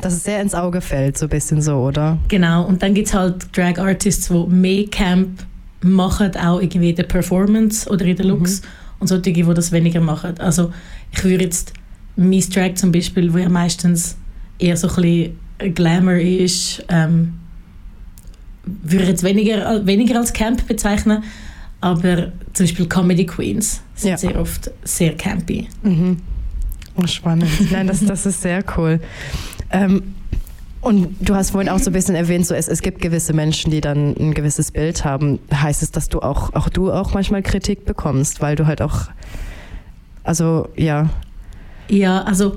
dass 0.00 0.12
es 0.12 0.22
sehr 0.22 0.40
ins 0.40 0.54
Auge 0.54 0.80
fällt, 0.80 1.18
so 1.18 1.26
ein 1.26 1.30
bisschen 1.30 1.60
so, 1.60 1.78
oder? 1.78 2.16
Genau, 2.28 2.64
und 2.64 2.80
dann 2.80 2.94
gibt 2.94 3.08
es 3.08 3.14
halt 3.14 3.56
Drag 3.56 3.76
Artists, 3.78 4.28
die 4.28 4.46
mehr 4.46 4.86
Camp 4.86 5.44
machen, 5.82 6.36
auch 6.36 6.60
irgendwie 6.60 6.90
in 6.90 6.96
der 6.96 7.04
Performance 7.04 7.90
oder 7.90 8.04
in 8.04 8.16
den 8.16 8.28
Looks 8.28 8.62
und 9.00 9.08
solche, 9.08 9.32
die 9.32 9.42
das 9.42 9.72
weniger 9.72 10.00
machen. 10.00 10.38
Also 10.38 10.72
ich 11.10 11.24
würde 11.24 11.42
jetzt 11.42 11.72
Miss 12.14 12.48
Drag 12.48 12.74
zum 12.76 12.92
Beispiel, 12.92 13.32
wo 13.32 13.38
ja 13.38 13.48
meistens 13.48 14.16
eher 14.60 14.76
so 14.76 14.86
ein 14.86 14.94
bisschen 14.94 15.41
Glamour 15.70 16.14
ist, 16.14 16.84
ähm, 16.88 17.34
würde 18.64 19.04
ich 19.04 19.10
jetzt 19.10 19.22
weniger, 19.24 19.84
weniger 19.86 20.18
als 20.18 20.32
Camp 20.32 20.66
bezeichnen, 20.68 21.24
aber 21.80 22.32
zum 22.52 22.66
Beispiel 22.66 22.86
Comedy 22.86 23.26
Queens 23.26 23.80
sind 23.94 24.10
Ja. 24.10 24.16
sehr 24.16 24.40
oft 24.40 24.70
sehr 24.84 25.16
campy. 25.16 25.68
Oh, 26.96 27.06
spannend. 27.06 27.48
Nein, 27.72 27.86
das, 27.86 28.04
das 28.04 28.26
ist 28.26 28.42
sehr 28.42 28.62
cool. 28.76 29.00
Ähm, 29.70 30.14
und 30.80 31.14
du 31.20 31.34
hast 31.34 31.50
vorhin 31.52 31.68
auch 31.70 31.78
so 31.78 31.90
ein 31.90 31.92
bisschen 31.92 32.14
erwähnt, 32.16 32.44
so 32.46 32.54
es, 32.54 32.66
es 32.68 32.82
gibt 32.82 33.00
gewisse 33.00 33.32
Menschen, 33.32 33.70
die 33.70 33.80
dann 33.80 34.16
ein 34.18 34.34
gewisses 34.34 34.72
Bild 34.72 35.04
haben. 35.04 35.38
Heißt 35.52 35.82
es, 35.82 35.90
dass 35.92 36.08
du 36.08 36.20
auch, 36.20 36.52
auch 36.54 36.68
du 36.68 36.92
auch 36.92 37.14
manchmal 37.14 37.42
Kritik 37.42 37.84
bekommst, 37.84 38.40
weil 38.40 38.56
du 38.56 38.66
halt 38.66 38.82
auch, 38.82 39.06
also 40.24 40.68
ja, 40.76 41.08
Ja, 41.88 42.22
also 42.22 42.56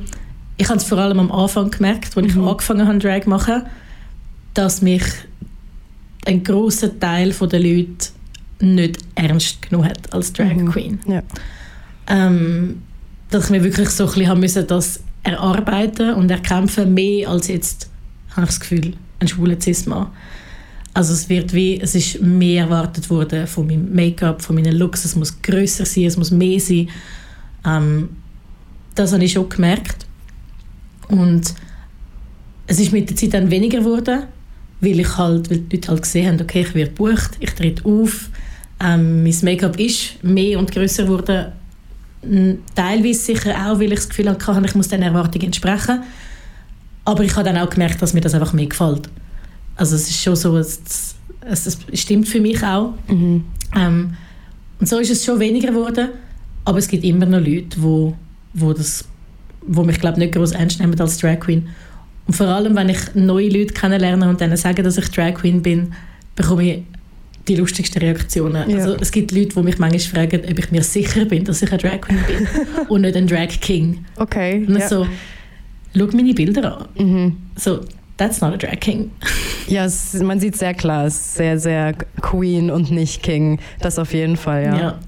ich 0.57 0.69
habe 0.69 0.77
es 0.77 0.85
vor 0.85 0.97
allem 0.97 1.19
am 1.19 1.31
Anfang 1.31 1.71
gemerkt, 1.71 2.15
als 2.15 2.25
ich 2.25 2.35
angefangen 2.35 2.87
habe, 2.87 2.99
Drag 2.99 3.23
zu 3.23 3.29
machen, 3.29 3.63
dass 4.53 4.81
mich 4.81 5.03
ein 6.25 6.43
großer 6.43 6.99
Teil 6.99 7.31
der 7.31 7.59
Leute 7.59 8.09
nicht 8.59 8.99
ernst 9.15 9.61
genommen 9.61 9.89
hat 9.89 10.13
als 10.13 10.33
Drag 10.33 10.55
Queen. 10.71 10.99
ja. 11.07 11.21
Ähm, 12.07 12.81
dass 13.29 13.45
ich 13.45 13.49
mir 13.49 13.63
wirklich 13.63 13.89
so 13.89 14.03
ein 14.03 14.09
bisschen 14.09 14.27
haben 14.29 14.39
müssen, 14.39 14.67
das 14.67 15.01
erarbeiten 15.23 16.13
und 16.13 16.29
erkämpfen, 16.29 16.93
mehr 16.93 17.29
als 17.29 17.47
jetzt, 17.47 17.89
habe 18.31 18.43
ich 18.43 18.49
das 18.49 18.59
Gefühl, 18.59 18.93
ein 19.19 19.27
schwuler 19.27 19.59
Cis-Mann. 19.59 20.07
Also 20.93 21.13
es 21.13 21.27
wird 21.27 21.51
wie, 21.51 21.81
es 21.81 21.95
ist 21.95 22.21
mehr 22.21 22.65
erwartet 22.65 23.09
worden 23.09 23.47
von 23.47 23.67
meinem 23.67 23.93
Make-up, 23.93 24.41
von 24.41 24.55
meinen 24.55 24.75
Looks, 24.75 25.03
es 25.03 25.15
muss 25.15 25.41
größer 25.41 25.85
sein, 25.85 26.05
es 26.05 26.15
muss 26.15 26.31
mehr 26.31 26.59
sein. 26.59 26.89
Ähm, 27.65 28.09
das 28.93 29.11
habe 29.11 29.25
ich 29.25 29.33
schon 29.33 29.49
gemerkt. 29.49 30.04
Und 31.07 31.53
es 32.67 32.79
ist 32.79 32.91
mit 32.91 33.09
der 33.09 33.15
Zeit 33.15 33.33
dann 33.33 33.51
weniger 33.51 33.79
geworden, 33.79 34.23
weil 34.81 34.99
ich 34.99 35.17
halt, 35.17 35.49
weil 35.49 35.59
die 35.59 35.75
Leute 35.75 35.89
halt 35.89 36.01
gesehen 36.01 36.27
haben, 36.27 36.41
okay, 36.41 36.61
ich 36.61 36.73
werde 36.73 36.91
gebucht, 36.91 37.31
ich 37.39 37.51
trete 37.51 37.85
auf, 37.85 38.29
ähm, 38.83 39.23
mein 39.23 39.35
Make-up 39.41 39.79
ist 39.79 40.23
mehr 40.23 40.59
und 40.59 40.71
größer 40.71 41.03
geworden. 41.03 41.51
Teilweise 42.75 43.19
sicher 43.19 43.51
auch, 43.51 43.79
weil 43.79 43.93
ich 43.93 43.99
das 43.99 44.09
Gefühl 44.09 44.29
hatte, 44.29 44.63
ich 44.65 44.75
muss 44.75 44.87
den 44.87 45.01
Erwartungen 45.01 45.45
entsprechen. 45.45 46.03
Aber 47.05 47.23
ich 47.23 47.35
habe 47.35 47.45
dann 47.45 47.57
auch 47.57 47.69
gemerkt, 47.69 48.01
dass 48.01 48.13
mir 48.13 48.21
das 48.21 48.33
einfach 48.33 48.53
mehr 48.53 48.65
gefällt. 48.65 49.09
Also 49.75 49.95
es 49.95 50.09
ist 50.09 50.21
schon 50.21 50.35
so, 50.35 50.57
es, 50.57 51.15
es, 51.41 51.67
es 51.67 52.01
stimmt 52.01 52.27
für 52.27 52.41
mich 52.41 52.63
auch. 52.63 52.93
Ähm, 53.75 54.15
und 54.79 54.89
so 54.89 54.99
ist 54.99 55.11
es 55.11 55.23
schon 55.23 55.39
weniger 55.39 55.69
geworden, 55.69 56.09
aber 56.65 56.79
es 56.79 56.87
gibt 56.87 57.03
immer 57.03 57.25
noch 57.25 57.39
Leute, 57.39 57.81
wo, 57.81 58.15
wo, 58.53 58.73
das, 58.73 59.05
wo 59.67 59.83
mich 59.83 59.99
glaube 59.99 60.19
nicht 60.19 60.33
groß 60.33 60.51
ernst 60.51 60.79
nehmen 60.79 60.99
als 60.99 61.17
Drag 61.17 61.39
Queen. 61.39 61.69
Und 62.27 62.33
vor 62.33 62.47
allem, 62.47 62.75
wenn 62.75 62.89
ich 62.89 63.13
neue 63.13 63.49
Leute 63.49 63.73
kennenlerne 63.73 64.27
und 64.29 64.41
denen 64.41 64.57
sage, 64.57 64.83
dass 64.83 64.97
ich 64.97 65.09
Drag 65.11 65.35
Queen 65.35 65.61
bin, 65.61 65.93
bekomme 66.35 66.63
ich 66.63 66.83
die 67.47 67.55
lustigsten 67.55 68.01
Reaktionen. 68.01 68.69
Ja. 68.69 68.77
Also 68.77 68.95
es 68.99 69.11
gibt 69.11 69.31
Leute, 69.31 69.49
die 69.49 69.61
mich 69.61 69.77
manchmal 69.77 69.99
fragen, 69.99 70.41
ob 70.49 70.59
ich 70.59 70.71
mir 70.71 70.83
sicher 70.83 71.25
bin, 71.25 71.43
dass 71.45 71.61
ich 71.61 71.71
ein 71.71 71.77
Drag 71.77 72.01
Queen 72.01 72.19
bin 72.27 72.47
und 72.87 73.01
nicht 73.01 73.15
ein 73.15 73.27
Drag 73.27 73.49
King. 73.61 74.05
Okay. 74.15 74.65
Und 74.67 74.79
ja. 74.79 74.87
so, 74.87 75.05
schau 75.95 76.07
meine 76.13 76.33
Bilder 76.33 76.87
an. 76.97 77.37
So, 77.55 77.81
that's 78.17 78.41
not 78.41 78.53
a 78.53 78.57
Drag 78.57 78.79
King. 78.79 79.11
Ja, 79.67 79.85
es, 79.85 80.13
man 80.21 80.39
sieht 80.39 80.55
sehr 80.55 80.75
klar, 80.75 81.07
es 81.07 81.15
ist 81.15 81.35
sehr, 81.37 81.57
sehr 81.57 81.93
Queen 82.21 82.69
und 82.69 82.91
nicht 82.91 83.23
King. 83.23 83.59
Das 83.79 83.97
auf 83.97 84.13
jeden 84.13 84.37
Fall, 84.37 84.63
ja. 84.63 84.77
Ja. 84.77 84.99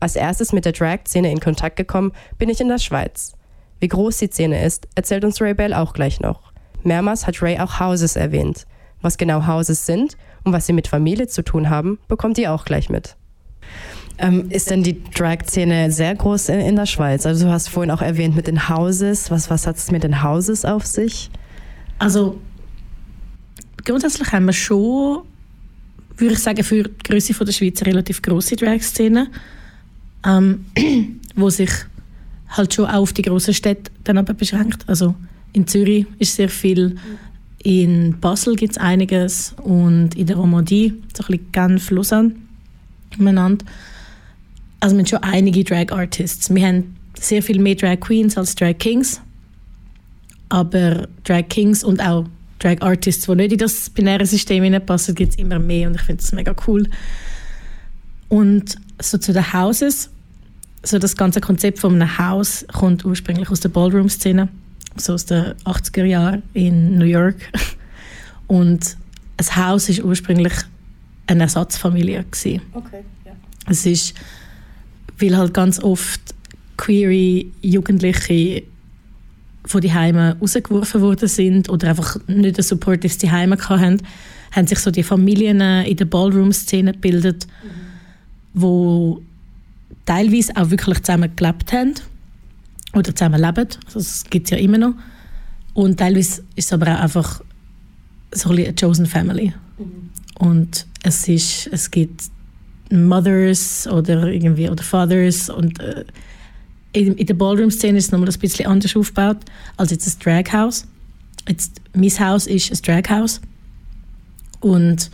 Als 0.00 0.16
erstes 0.16 0.54
mit 0.54 0.64
der 0.64 0.72
Drag-Szene 0.72 1.30
in 1.30 1.40
Kontakt 1.40 1.76
gekommen 1.76 2.12
bin 2.38 2.48
ich 2.48 2.58
in 2.58 2.68
der 2.68 2.78
Schweiz. 2.78 3.34
Wie 3.80 3.88
groß 3.88 4.18
die 4.18 4.28
Szene 4.28 4.64
ist, 4.64 4.88
erzählt 4.94 5.24
uns 5.24 5.40
Ray 5.40 5.54
Bell 5.54 5.72
auch 5.72 5.92
gleich 5.92 6.20
noch. 6.20 6.52
Mehrmals 6.82 7.26
hat 7.26 7.42
Ray 7.42 7.58
auch 7.58 7.80
Houses 7.80 8.16
erwähnt. 8.16 8.66
Was 9.00 9.16
genau 9.16 9.46
Houses 9.46 9.86
sind 9.86 10.16
und 10.44 10.52
was 10.52 10.66
sie 10.66 10.72
mit 10.72 10.88
Familie 10.88 11.28
zu 11.28 11.42
tun 11.42 11.70
haben, 11.70 11.98
bekommt 12.08 12.38
ihr 12.38 12.52
auch 12.52 12.64
gleich 12.64 12.88
mit. 12.88 13.16
Ähm, 14.18 14.50
ist 14.50 14.70
denn 14.70 14.82
die 14.82 15.02
Drag-Szene 15.04 15.92
sehr 15.92 16.14
groß 16.14 16.48
in, 16.48 16.60
in, 16.60 16.76
der 16.76 16.86
Schweiz? 16.86 17.24
Also 17.24 17.46
du 17.46 17.52
hast 17.52 17.68
vorhin 17.68 17.92
auch 17.92 18.02
erwähnt 18.02 18.34
mit 18.34 18.48
den 18.48 18.68
Houses. 18.68 19.30
Was, 19.30 19.48
was 19.48 19.66
hat 19.66 19.76
es 19.76 19.92
mit 19.92 20.02
den 20.02 20.24
Houses 20.24 20.64
auf 20.64 20.84
sich? 20.86 21.30
Also 22.00 22.40
grundsätzlich 23.84 24.32
haben 24.32 24.46
wir 24.46 24.52
schon, 24.52 25.22
würde 26.16 26.34
ich 26.34 26.40
sagen, 26.40 26.64
für 26.64 26.82
die 26.82 26.90
Größe 27.04 27.32
der 27.32 27.52
Schweiz 27.52 27.80
eine 27.82 27.92
relativ 27.92 28.20
große 28.22 28.56
Drag-Szene, 28.56 29.28
ähm, 30.26 30.66
wo 31.36 31.48
sich 31.48 31.70
halt 32.48 32.74
schon 32.74 32.86
auch 32.86 33.02
auf 33.02 33.12
die 33.12 33.22
grossen 33.22 33.54
Städte 33.54 33.90
dann 34.04 34.18
aber 34.18 34.34
beschränkt. 34.34 34.88
Also 34.88 35.14
in 35.52 35.66
Zürich 35.66 36.06
ist 36.18 36.36
sehr 36.36 36.48
viel, 36.48 36.96
in 37.62 38.18
Basel 38.20 38.56
gibt 38.56 38.72
es 38.72 38.78
einiges 38.78 39.54
und 39.62 40.14
in 40.14 40.26
der 40.26 40.36
Romandie, 40.36 40.94
so 41.16 41.24
ein 41.24 41.26
bisschen 41.26 41.52
Genf, 41.52 41.90
Lausanne 41.90 42.32
umeinander. 43.18 43.64
Also 44.80 44.94
wir 44.96 45.00
haben 45.00 45.08
schon 45.08 45.22
einige 45.22 45.64
Drag 45.64 45.92
Artists. 45.92 46.54
Wir 46.54 46.66
haben 46.66 46.96
sehr 47.18 47.42
viel 47.42 47.60
mehr 47.60 47.74
Drag 47.74 47.98
Queens 48.00 48.38
als 48.38 48.54
Drag 48.54 48.78
Kings. 48.78 49.20
Aber 50.48 51.08
Drag 51.24 51.48
Kings 51.48 51.82
und 51.82 52.00
auch 52.00 52.26
Drag 52.58 52.80
Artists, 52.80 53.26
die 53.26 53.34
nicht 53.34 53.52
in 53.52 53.58
das 53.58 53.90
binäre 53.90 54.26
System 54.26 54.64
hineinpassen, 54.64 55.14
gibt 55.14 55.32
es 55.32 55.38
immer 55.38 55.58
mehr 55.58 55.88
und 55.88 55.96
ich 55.96 56.02
finde 56.02 56.22
das 56.22 56.32
mega 56.32 56.54
cool. 56.66 56.88
Und 58.28 58.76
so 59.00 59.18
zu 59.18 59.32
den 59.32 59.52
Houses, 59.52 60.10
so 60.88 60.98
das 60.98 61.16
ganze 61.16 61.40
Konzept 61.40 61.78
von 61.78 61.94
einem 61.94 62.18
Haus 62.18 62.64
kommt 62.72 63.04
ursprünglich 63.04 63.50
aus 63.50 63.60
der 63.60 63.68
Ballroom-Szene, 63.68 64.48
so 64.96 65.12
aus 65.12 65.26
den 65.26 65.54
80er 65.64 66.04
Jahren 66.04 66.42
in 66.54 66.98
New 66.98 67.04
York. 67.04 67.36
Und 68.46 68.96
ein 69.36 69.56
Haus 69.56 69.88
ist 69.88 70.02
ursprünglich 70.02 70.52
eine 71.26 71.42
Ersatzfamilie 71.42 72.24
gewesen. 72.24 72.62
Okay, 72.72 73.04
ja. 73.24 73.32
Es 73.68 73.84
ist, 73.84 74.14
weil 75.18 75.36
halt 75.36 75.52
ganz 75.52 75.78
oft 75.82 76.20
queere 76.76 77.44
Jugendliche 77.60 78.62
von 79.64 79.80
die 79.82 79.92
Heime 79.92 80.36
rausgeworfen 80.40 81.02
worden 81.02 81.28
sind 81.28 81.68
oder 81.68 81.90
einfach 81.90 82.16
nicht 82.26 82.56
den 82.56 82.64
Support, 82.64 83.04
den 83.04 83.10
sie 83.10 83.30
Heime 83.30 83.58
hatten, 83.58 84.02
haben 84.52 84.66
sich 84.66 84.78
so 84.78 84.90
die 84.90 85.02
Familien 85.02 85.60
in 85.60 85.96
der 85.96 86.06
Ballroom-Szene 86.06 86.92
gebildet, 86.92 87.46
mhm. 87.46 87.70
wo 88.54 89.22
teilweise 90.08 90.56
auch 90.56 90.70
wirklich 90.70 91.02
zusammen 91.02 91.30
gelebt 91.36 91.72
haben 91.72 91.94
oder 92.94 93.14
zusammen 93.14 93.40
leben. 93.40 93.68
Also 93.84 93.98
das 93.98 94.24
gibt 94.24 94.46
es 94.46 94.50
ja 94.50 94.56
immer 94.56 94.78
noch. 94.78 94.94
Und 95.74 95.98
teilweise 95.98 96.42
ist 96.56 96.66
es 96.66 96.72
aber 96.72 96.94
auch 96.94 97.00
einfach 97.00 97.42
so 98.32 98.50
ein 98.50 98.58
eine 98.58 98.74
Chosen 98.74 99.06
Family. 99.06 99.52
Mhm. 99.78 100.10
Und 100.38 100.86
es, 101.02 101.28
ist, 101.28 101.68
es 101.72 101.90
gibt 101.90 102.22
Mothers 102.90 103.86
oder 103.86 104.28
irgendwie 104.28 104.70
oder 104.70 104.82
Fathers 104.82 105.50
und 105.50 105.78
äh, 105.80 106.04
in, 106.92 107.14
in 107.14 107.26
der 107.26 107.34
Ballroom-Szene 107.34 107.98
ist 107.98 108.06
es 108.06 108.12
nochmal 108.12 108.30
ein 108.30 108.38
bisschen 108.38 108.66
anders 108.66 108.96
aufgebaut 108.96 109.38
als 109.76 109.90
jetzt 109.90 110.06
ein 110.06 110.20
Draghouse. 110.24 110.86
Jetzt, 111.46 111.82
mein 111.92 112.10
Haus 112.18 112.46
ist 112.46 112.72
ein 112.72 112.78
Draghouse 112.82 113.42
und 114.60 115.10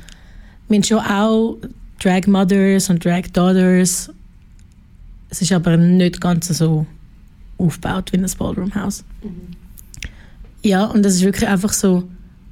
wir 0.69 0.77
haben 0.77 0.85
schon 0.85 0.99
auch 0.99 1.59
Drag 2.01 2.27
Mothers 2.29 2.91
und 2.91 3.05
Drag 3.05 3.23
Daughters 3.33 4.11
es 5.35 5.43
ist 5.43 5.53
aber 5.53 5.77
nicht 5.77 6.21
ganz 6.21 6.47
so 6.47 6.87
aufgebaut 7.59 8.13
wie 8.13 8.19
ein 8.19 8.27
Ballroom-Haus. 8.39 9.05
Mhm. 9.23 9.57
Ja, 10.63 10.85
und 10.85 11.05
es 11.05 11.17
ist 11.17 11.25
wirklich 11.25 11.49
einfach 11.49 11.73
so 11.73 12.05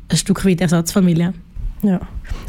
ein 0.09 0.17
Stück 0.17 0.45
weit 0.45 0.61
Ersatzfamilie. 0.61 1.33
Ja, 1.83 2.01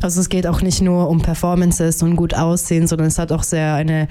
also 0.02 0.20
es 0.22 0.30
geht 0.30 0.48
auch 0.48 0.62
nicht 0.62 0.82
nur 0.82 1.08
um 1.10 1.22
Performances 1.22 2.02
und 2.02 2.16
gut 2.16 2.34
aussehen, 2.34 2.88
sondern 2.88 3.08
es 3.08 3.20
hat 3.20 3.32
auch 3.32 3.44
sehr 3.44 3.76
eine 3.76 4.08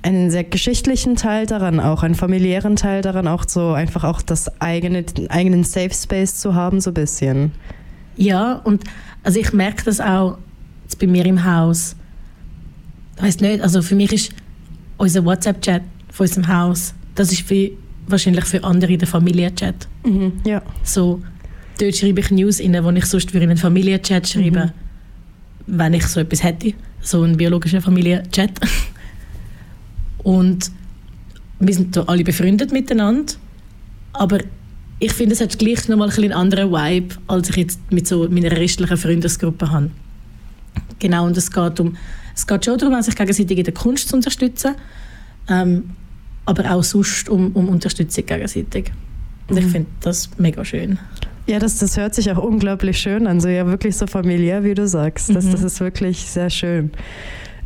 einen 0.00 0.30
sehr 0.30 0.44
geschichtlichen 0.44 1.16
Teil 1.16 1.46
daran, 1.46 1.80
auch 1.80 2.02
einen 2.02 2.14
familiären 2.14 2.76
Teil 2.76 3.02
daran, 3.02 3.26
auch 3.26 3.44
so 3.46 3.72
einfach 3.72 4.04
auch 4.04 4.22
das 4.22 4.60
eigene, 4.60 5.02
den 5.02 5.30
eigenen 5.30 5.64
Safe 5.64 5.94
Space 5.94 6.36
zu 6.36 6.54
haben, 6.54 6.80
so 6.80 6.90
ein 6.90 6.94
bisschen. 6.94 7.52
Ja, 8.16 8.54
und 8.64 8.84
also 9.22 9.38
ich 9.38 9.52
merke 9.52 9.84
das 9.84 10.00
auch 10.00 10.38
bei 10.98 11.06
mir 11.06 11.24
im 11.26 11.44
Haus. 11.44 11.96
Ich 13.16 13.22
weiß 13.22 13.40
nicht, 13.40 13.62
also 13.62 13.80
für 13.80 13.94
mich 13.94 14.12
ist 14.12 14.34
unser 14.96 15.24
WhatsApp-Chat 15.24 15.82
von 16.10 16.26
unserem 16.26 16.48
Haus, 16.48 16.94
das 17.14 17.32
ist 17.32 17.48
wie 17.50 17.76
wahrscheinlich 18.06 18.44
für 18.44 18.62
andere 18.64 18.96
der 18.96 19.08
Familienchat. 19.08 19.88
Mhm, 20.04 20.32
ja. 20.44 20.62
So, 20.82 21.22
dort 21.80 21.96
schreibe 21.96 22.20
ich 22.20 22.30
News 22.30 22.60
rein, 22.60 22.72
die 22.72 22.98
ich 22.98 23.06
sonst 23.06 23.30
für 23.30 23.40
einen 23.40 23.56
Familienchat 23.56 24.28
schreibe, 24.28 24.66
mhm. 24.66 25.78
wenn 25.78 25.94
ich 25.94 26.06
so 26.06 26.20
etwas 26.20 26.42
hätte. 26.42 26.74
So 27.00 27.22
einen 27.22 27.36
biologischen 27.36 27.80
Familienchat. 27.80 28.52
Und 30.22 30.70
wir 31.60 31.74
sind 31.74 31.96
alle 32.08 32.24
befreundet 32.24 32.72
miteinander, 32.72 33.34
aber 34.12 34.38
ich 34.98 35.12
finde, 35.12 35.34
es 35.34 35.40
hat 35.40 35.58
gleich 35.58 35.88
nochmal 35.88 36.10
ein 36.10 36.22
einen 36.24 36.32
anderen 36.32 36.70
Vibe, 36.70 37.16
als 37.26 37.50
ich 37.50 37.56
jetzt 37.56 37.80
mit 37.90 38.06
so 38.06 38.28
meiner 38.28 38.50
restlichen 38.52 38.96
Freundesgruppe 38.96 39.70
habe. 39.70 39.90
Genau, 40.98 41.26
und 41.26 41.36
es 41.36 41.50
geht 41.50 41.80
um 41.80 41.96
es 42.34 42.46
geht 42.46 42.64
schon 42.64 42.78
darum, 42.78 43.00
sich 43.02 43.14
gegenseitig 43.14 43.58
in 43.58 43.64
der 43.64 43.74
Kunst 43.74 44.08
zu 44.08 44.16
unterstützen, 44.16 44.74
ähm, 45.48 45.90
aber 46.44 46.70
auch 46.74 46.82
sonst 46.82 47.28
um, 47.28 47.52
um 47.52 47.68
Unterstützung 47.68 48.26
gegenseitig. 48.26 48.92
Und 49.48 49.58
ich 49.58 49.64
mhm. 49.66 49.70
finde 49.70 49.90
das 50.00 50.30
mega 50.38 50.64
schön. 50.64 50.98
Ja, 51.46 51.58
das, 51.58 51.78
das 51.78 51.96
hört 51.96 52.14
sich 52.14 52.30
auch 52.32 52.42
unglaublich 52.42 52.98
schön 52.98 53.26
an, 53.26 53.40
so 53.40 53.48
ja 53.48 53.66
wirklich 53.66 53.96
so 53.96 54.06
familiär, 54.06 54.64
wie 54.64 54.74
du 54.74 54.88
sagst. 54.88 55.34
Das, 55.34 55.44
mhm. 55.44 55.52
das 55.52 55.62
ist 55.62 55.80
wirklich 55.80 56.18
sehr 56.20 56.48
schön. 56.48 56.90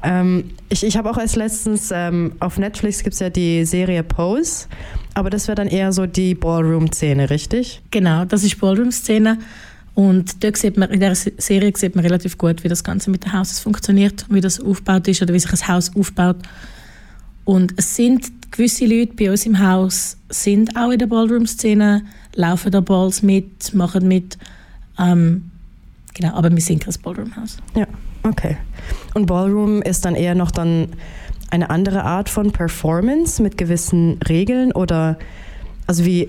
Ähm, 0.03 0.51
ich 0.69 0.85
ich 0.85 0.97
habe 0.97 1.11
auch 1.11 1.17
als 1.17 1.37
letztens 1.37 1.91
ähm, 1.93 2.33
auf 2.41 2.59
Netflix 2.59 3.03
gibt 3.03 3.15
es 3.15 3.21
ja 3.21 3.31
die 3.31 3.65
Serie 3.65 4.03
Pose, 4.03 4.67
aber 5.15 5.31
das 5.31 5.49
wäre 5.49 5.57
dann 5.57 5.69
eher 5.69 5.93
so 5.93 6.07
die 6.07 6.35
Ballroom-Szene, 6.35 7.31
richtig? 7.31 7.83
Genau, 7.91 8.25
das 8.25 8.45
ist 8.45 8.61
Ballroom-Szene. 8.61 9.39
Und 9.99 10.45
dort 10.45 10.57
sieht 10.57 10.77
man, 10.77 10.91
in 10.91 11.01
dieser 11.01 11.17
Serie 11.17 11.73
sieht 11.75 11.97
man 11.97 12.05
relativ 12.05 12.39
gut, 12.39 12.63
wie 12.63 12.69
das 12.69 12.85
Ganze 12.85 13.11
mit 13.11 13.25
den 13.25 13.33
Houses 13.33 13.59
funktioniert, 13.59 14.27
wie 14.31 14.41
das 14.41 14.61
aufgebaut 14.61 15.09
ist 15.09 15.21
oder 15.23 15.35
wie 15.35 15.41
sich 15.41 15.51
ein 15.53 15.67
Haus 15.67 15.91
aufbaut. 15.97 16.37
Und 17.45 17.75
es 17.77 17.97
sind 17.97 18.31
gewisse 18.53 18.87
Leute 18.87 19.15
bei 19.15 19.29
uns 19.29 19.45
im 19.45 19.59
Haus 19.59 20.17
sind 20.29 20.77
auch 20.77 20.93
in 20.93 21.01
der 21.01 21.09
Ballroom-Szene, 21.09 22.05
laufen 22.37 22.71
da 22.71 22.81
Balls 22.81 23.25
mit, 23.25 23.75
machen 23.75 24.07
mit. 24.07 24.39
Ähm, 25.01 25.51
genau, 26.15 26.33
aber 26.35 26.53
wir 26.53 26.63
sind 26.63 26.85
kein 26.85 26.95
Ballroom-Haus. 27.03 27.57
Ja, 27.75 27.89
okay. 28.23 28.57
Und 29.15 29.27
Ballroom 29.27 29.83
ist 29.83 30.05
dann 30.05 30.15
eher 30.15 30.37
noch 30.37 30.53
dann 30.53 30.91
eine 31.51 31.71
andere 31.71 32.05
Art 32.05 32.29
von 32.29 32.53
Performance 32.53 33.43
mit 33.43 33.59
gewissen 33.59 34.21
Regeln 34.29 34.71
oder 34.71 35.19
also 35.89 36.05
wie 36.05 36.29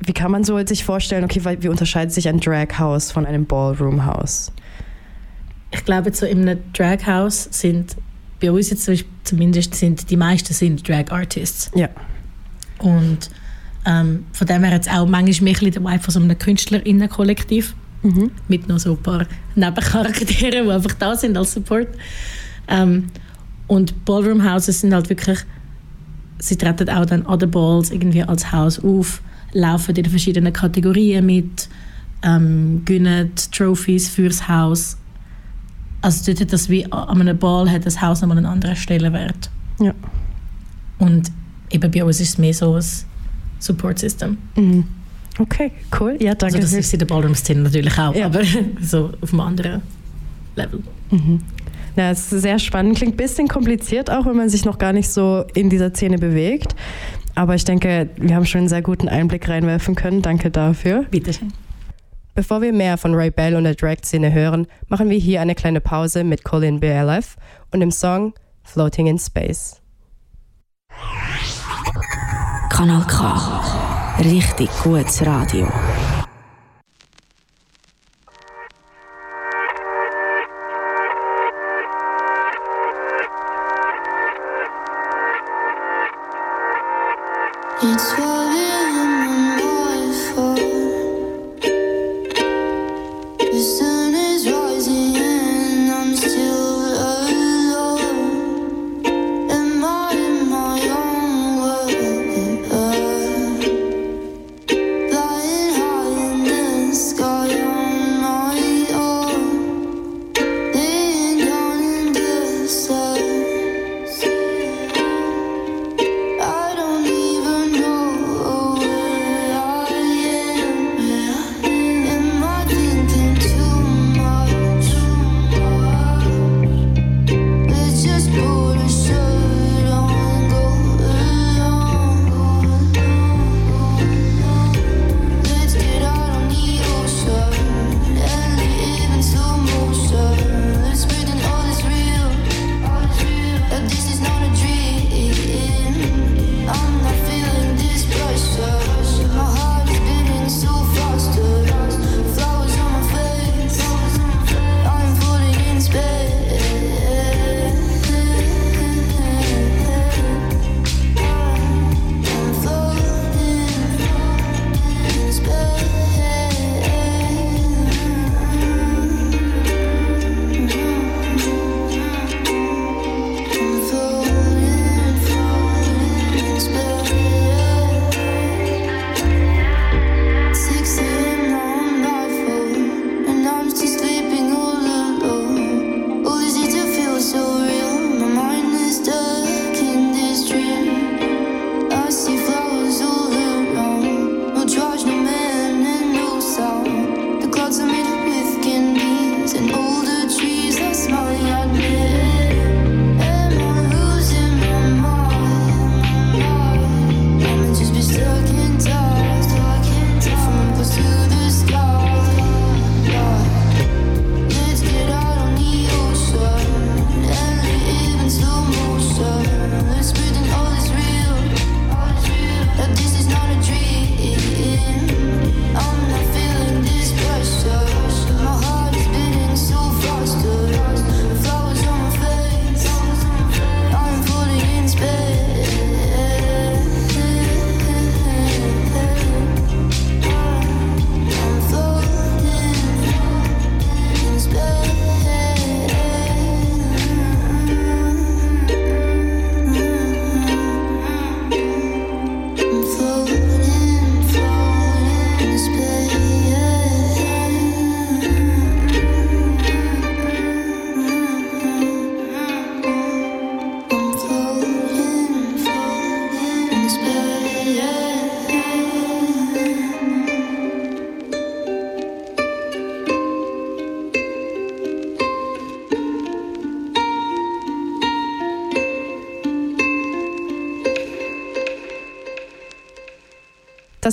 wie 0.00 0.12
kann 0.12 0.30
man 0.30 0.44
so 0.44 0.64
sich 0.64 0.84
vorstellen, 0.84 1.24
okay, 1.24 1.42
wie 1.60 1.68
unterscheidet 1.68 2.12
sich 2.12 2.28
ein 2.28 2.40
Drag-House 2.40 3.10
von 3.10 3.26
einem 3.26 3.46
Ballroom-House? 3.46 4.52
Ich 5.70 5.84
glaube, 5.84 6.14
so 6.14 6.24
in 6.24 6.42
einem 6.42 6.60
Drag-House 6.72 7.48
sind 7.50 7.96
bei 8.40 8.52
uns 8.52 8.70
jetzt 8.70 8.88
zumindest 9.24 9.74
sind 9.74 10.10
die 10.10 10.16
meisten 10.16 10.54
sind 10.54 10.88
Drag-Artists. 10.88 11.72
Ja. 11.74 11.88
Und 12.78 13.30
ähm, 13.84 14.26
von 14.32 14.46
dem 14.46 14.62
her 14.62 14.74
jetzt 14.74 14.90
auch 14.90 15.06
manchmal 15.06 15.52
mehr 15.52 15.74
Vibe 15.74 15.98
von 15.98 16.14
so 16.14 16.20
einem 16.20 16.38
KünstlerInnen-Kollektiv. 16.38 17.74
Mhm. 18.02 18.30
Mit 18.46 18.68
noch 18.68 18.78
so 18.78 18.92
ein 18.92 19.02
paar 19.02 19.26
Nebencharakteren, 19.56 20.64
die 20.64 20.70
einfach 20.70 20.94
da 20.94 21.16
sind 21.16 21.36
als 21.36 21.52
Support. 21.52 21.88
Ähm, 22.68 23.08
und 23.66 24.04
Ballroom-Houses 24.04 24.80
sind 24.80 24.94
halt 24.94 25.08
wirklich, 25.08 25.40
sie 26.38 26.56
treten 26.56 26.88
auch 26.88 27.06
dann 27.06 27.26
an 27.26 27.38
den 27.40 27.50
Balls 27.50 27.90
irgendwie 27.90 28.22
als 28.22 28.52
Haus 28.52 28.82
auf 28.82 29.20
laufen 29.52 29.96
in 29.96 30.04
verschiedenen 30.04 30.52
Kategorien 30.52 31.24
mit, 31.24 31.68
ähm, 32.22 32.82
gewinnen 32.84 33.32
Trophies 33.52 34.08
fürs 34.08 34.48
Haus. 34.48 34.96
Also 36.00 36.32
dort 36.32 36.52
das 36.52 36.68
wie 36.68 36.90
an 36.92 37.20
einem 37.20 37.38
Ball 37.38 37.70
hat 37.70 37.86
das 37.86 38.00
Haus 38.00 38.20
nochmal 38.20 38.38
einen 38.38 38.46
anderen 38.46 38.76
Stellenwert. 38.76 39.50
Ja. 39.80 39.94
Und 40.98 41.30
eben 41.70 41.90
bei 41.90 42.04
uns 42.04 42.20
ist 42.20 42.30
es 42.30 42.38
mehr 42.38 42.54
so 42.54 42.74
ein 42.74 42.84
Support-System. 43.58 44.36
Mhm. 44.56 44.84
Okay, 45.38 45.70
cool. 45.98 46.16
Ja, 46.20 46.34
danke. 46.34 46.56
Also 46.56 46.60
das 46.60 46.72
ist 46.72 46.92
in 46.92 46.98
der 46.98 47.06
Ballroom-Szene 47.06 47.60
natürlich 47.62 47.96
auch, 47.98 48.14
ja. 48.14 48.26
aber 48.26 48.42
so 48.80 49.12
auf 49.20 49.32
einem 49.32 49.40
anderen 49.40 49.82
Level. 50.56 50.82
Mhm. 51.10 51.40
Ja, 51.96 52.10
es 52.10 52.32
ist 52.32 52.42
sehr 52.42 52.58
spannend. 52.58 52.96
Klingt 52.96 53.14
ein 53.14 53.16
bisschen 53.16 53.48
kompliziert 53.48 54.10
auch, 54.10 54.26
wenn 54.26 54.36
man 54.36 54.48
sich 54.48 54.64
noch 54.64 54.78
gar 54.78 54.92
nicht 54.92 55.08
so 55.08 55.44
in 55.54 55.68
dieser 55.68 55.90
Szene 55.90 56.18
bewegt. 56.18 56.74
Aber 57.38 57.54
ich 57.54 57.64
denke, 57.64 58.10
wir 58.16 58.34
haben 58.34 58.46
schon 58.46 58.62
einen 58.62 58.68
sehr 58.68 58.82
guten 58.82 59.08
Einblick 59.08 59.48
reinwerfen 59.48 59.94
können. 59.94 60.22
Danke 60.22 60.50
dafür. 60.50 61.04
Bitte 61.08 61.32
schön. 61.32 61.52
Bevor 62.34 62.62
wir 62.62 62.72
mehr 62.72 62.98
von 62.98 63.14
Ray 63.14 63.30
Bell 63.30 63.54
und 63.54 63.62
der 63.62 63.76
Drag-Szene 63.76 64.32
hören, 64.32 64.66
machen 64.88 65.08
wir 65.08 65.18
hier 65.18 65.40
eine 65.40 65.54
kleine 65.54 65.80
Pause 65.80 66.24
mit 66.24 66.42
Colin 66.42 66.80
BLF 66.80 67.36
und 67.70 67.78
dem 67.78 67.92
Song 67.92 68.34
Floating 68.64 69.06
in 69.06 69.20
Space. 69.20 69.80
Kanal 72.70 73.06
K. 73.06 74.18
Richtig 74.18 74.68
gutes 74.82 75.24
Radio. 75.24 75.68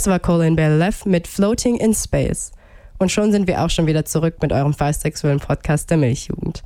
Das 0.05 0.11
war 0.11 0.19
Colin 0.19 0.55
Bell 0.55 0.77
Leff 0.77 1.07
mit 1.07 1.27
Floating 1.27 1.77
in 1.77 1.91
Space. 1.95 2.51
Und 2.99 3.11
schon 3.11 3.31
sind 3.31 3.47
wir 3.47 3.65
auch 3.65 3.71
schon 3.71 3.87
wieder 3.87 4.05
zurück 4.05 4.35
mit 4.39 4.53
eurem 4.53 4.75
bisexuellen 4.75 5.39
Podcast 5.39 5.89
der 5.89 5.97
Milchjugend. 5.97 6.61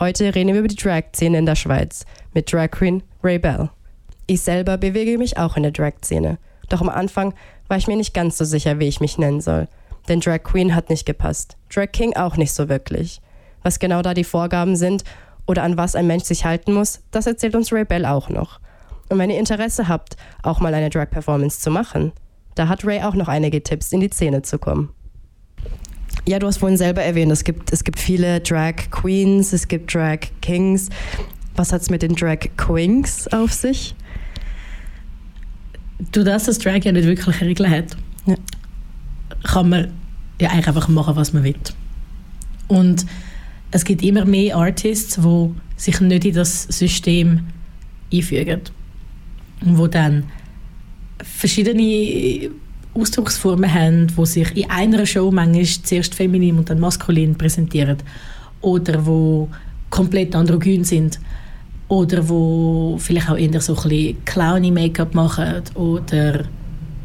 Heute 0.00 0.34
reden 0.34 0.52
wir 0.52 0.58
über 0.58 0.66
die 0.66 0.74
Drag-Szene 0.74 1.38
in 1.38 1.46
der 1.46 1.54
Schweiz 1.54 2.04
mit 2.34 2.52
Drag 2.52 2.72
Queen 2.72 3.04
Ray 3.22 3.38
Bell. 3.38 3.70
Ich 4.26 4.40
selber 4.40 4.78
bewege 4.78 5.16
mich 5.16 5.38
auch 5.38 5.56
in 5.56 5.62
der 5.62 5.70
Drag-Szene. 5.70 6.38
Doch 6.70 6.80
am 6.80 6.88
Anfang 6.88 7.34
war 7.68 7.76
ich 7.76 7.86
mir 7.86 7.96
nicht 7.96 8.14
ganz 8.14 8.36
so 8.36 8.44
sicher, 8.44 8.80
wie 8.80 8.88
ich 8.88 8.98
mich 8.98 9.16
nennen 9.16 9.40
soll. 9.40 9.68
Denn 10.08 10.18
Drag 10.18 10.42
Queen 10.42 10.74
hat 10.74 10.90
nicht 10.90 11.06
gepasst. 11.06 11.56
Drag 11.72 11.92
King 11.92 12.16
auch 12.16 12.36
nicht 12.36 12.52
so 12.52 12.68
wirklich. 12.68 13.20
Was 13.62 13.78
genau 13.78 14.02
da 14.02 14.12
die 14.12 14.24
Vorgaben 14.24 14.74
sind 14.74 15.04
oder 15.46 15.62
an 15.62 15.76
was 15.76 15.94
ein 15.94 16.08
Mensch 16.08 16.24
sich 16.24 16.44
halten 16.44 16.72
muss, 16.72 17.00
das 17.12 17.28
erzählt 17.28 17.54
uns 17.54 17.72
Ray 17.72 17.84
Bell 17.84 18.04
auch 18.04 18.28
noch. 18.28 18.58
Und 19.08 19.20
wenn 19.20 19.30
ihr 19.30 19.38
Interesse 19.38 19.86
habt, 19.86 20.16
auch 20.42 20.58
mal 20.58 20.74
eine 20.74 20.90
Drag-Performance 20.90 21.60
zu 21.60 21.70
machen, 21.70 22.10
da 22.54 22.68
hat 22.68 22.84
Ray 22.84 23.00
auch 23.02 23.14
noch 23.14 23.28
einige 23.28 23.62
Tipps, 23.62 23.92
in 23.92 24.00
die 24.00 24.08
Szene 24.10 24.42
zu 24.42 24.58
kommen. 24.58 24.90
Ja, 26.26 26.38
du 26.38 26.46
hast 26.46 26.58
vorhin 26.58 26.78
selber 26.78 27.02
erwähnt, 27.02 27.32
es 27.32 27.42
gibt, 27.42 27.72
es 27.72 27.82
gibt 27.82 27.98
viele 27.98 28.40
Drag 28.40 28.74
Queens, 28.90 29.52
es 29.52 29.66
gibt 29.66 29.92
Drag 29.92 30.18
Kings. 30.40 30.88
Was 31.56 31.72
hat 31.72 31.82
es 31.82 31.90
mit 31.90 32.02
den 32.02 32.14
Drag 32.14 32.38
Queens 32.56 33.28
auf 33.32 33.52
sich? 33.52 33.94
Du, 36.12 36.24
dass 36.24 36.44
das 36.44 36.58
Drag 36.58 36.84
ja 36.84 36.92
nicht 36.92 37.06
wirklich 37.06 37.40
Regeln 37.40 37.70
hat, 37.70 37.96
Ja. 38.26 38.36
kann 39.44 39.68
man 39.68 39.92
ja 40.40 40.50
eigentlich 40.50 40.68
einfach 40.68 40.88
machen, 40.88 41.16
was 41.16 41.32
man 41.32 41.44
will. 41.44 41.56
Und 42.68 43.06
es 43.70 43.84
gibt 43.84 44.02
immer 44.02 44.24
mehr 44.24 44.56
Artists, 44.56 45.16
die 45.22 45.50
sich 45.76 46.00
nicht 46.00 46.24
in 46.24 46.34
das 46.34 46.64
System 46.64 47.40
einfügen. 48.12 48.60
Und 49.64 49.78
wo 49.78 49.86
dann 49.86 50.24
verschiedene 51.22 52.50
Ausdrucksformen 52.94 53.72
haben, 53.72 54.08
die 54.08 54.26
sich 54.26 54.56
in 54.56 54.70
einer 54.70 55.06
Show 55.06 55.30
manchmal 55.30 55.64
zuerst 55.64 56.14
feminin 56.14 56.58
und 56.58 56.68
dann 56.68 56.80
maskulin 56.80 57.34
präsentieren. 57.36 57.98
Oder 58.60 59.06
wo 59.06 59.48
komplett 59.90 60.34
androgyn 60.34 60.84
sind. 60.84 61.18
Oder 61.88 62.28
wo 62.28 62.96
vielleicht 62.98 63.30
auch 63.30 63.36
eher 63.36 63.60
so 63.60 63.76
ein 63.76 63.88
bisschen 63.88 64.24
Clowny-Make-up 64.24 65.14
machen. 65.14 65.62
Oder 65.74 66.44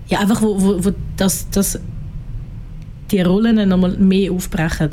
ja, 0.07 0.19
einfach 0.19 0.41
wo, 0.41 0.61
wo, 0.61 0.85
wo 0.85 0.91
das, 1.15 1.49
das 1.49 1.79
die 3.11 3.21
Rollen 3.21 3.67
nochmal 3.69 3.97
mehr 3.97 4.31
aufbrechen. 4.31 4.91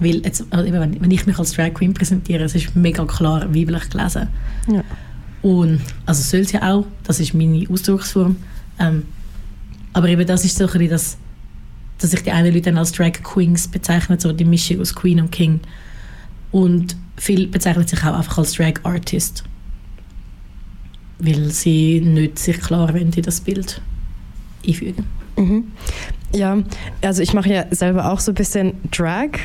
Weil 0.00 0.16
jetzt, 0.24 0.44
also 0.50 0.70
wenn 0.72 1.10
ich 1.10 1.26
mich 1.26 1.38
als 1.38 1.52
Drag 1.52 1.72
Queen 1.72 1.94
präsentiere, 1.94 2.44
es 2.44 2.54
ist 2.54 2.76
mega 2.76 3.04
klar 3.06 3.54
weiblich 3.54 3.88
gelesen. 3.88 4.28
Ja. 4.70 4.82
Und, 5.46 5.80
also 6.06 6.24
soll 6.24 6.40
es 6.40 6.50
ja 6.50 6.74
auch, 6.74 6.86
das 7.04 7.20
ist 7.20 7.32
meine 7.32 7.64
Ausdrucksform. 7.70 8.34
Ähm, 8.80 9.04
aber 9.92 10.08
eben 10.08 10.26
das 10.26 10.44
ist 10.44 10.58
so 10.58 10.64
ein 10.64 10.72
bisschen 10.72 10.88
das, 10.88 11.18
dass 11.98 12.10
sich 12.10 12.24
die 12.24 12.32
einen 12.32 12.52
Leute 12.52 12.62
dann 12.62 12.78
als 12.78 12.90
Drag 12.90 13.12
Queens 13.22 13.68
bezeichnen, 13.68 14.18
so 14.18 14.32
die 14.32 14.44
Mischung 14.44 14.80
aus 14.80 14.92
Queen 14.92 15.20
und 15.20 15.30
King. 15.30 15.60
Und 16.50 16.96
viele 17.16 17.46
bezeichnen 17.46 17.86
sich 17.86 18.00
auch 18.00 18.18
einfach 18.18 18.38
als 18.38 18.54
Drag 18.54 18.72
Artist. 18.82 19.44
Weil 21.20 21.50
sie 21.52 22.00
nicht 22.00 22.40
sich 22.40 22.58
klar 22.60 22.92
wollen 22.92 23.12
in 23.12 23.22
das 23.22 23.40
Bild 23.40 23.80
einfügen. 24.66 25.04
Ja, 26.34 26.58
also 27.02 27.22
ich 27.22 27.34
mache 27.34 27.50
ja 27.50 27.66
selber 27.70 28.10
auch 28.10 28.18
so 28.18 28.32
ein 28.32 28.34
bisschen 28.34 28.72
Drag. 28.90 29.38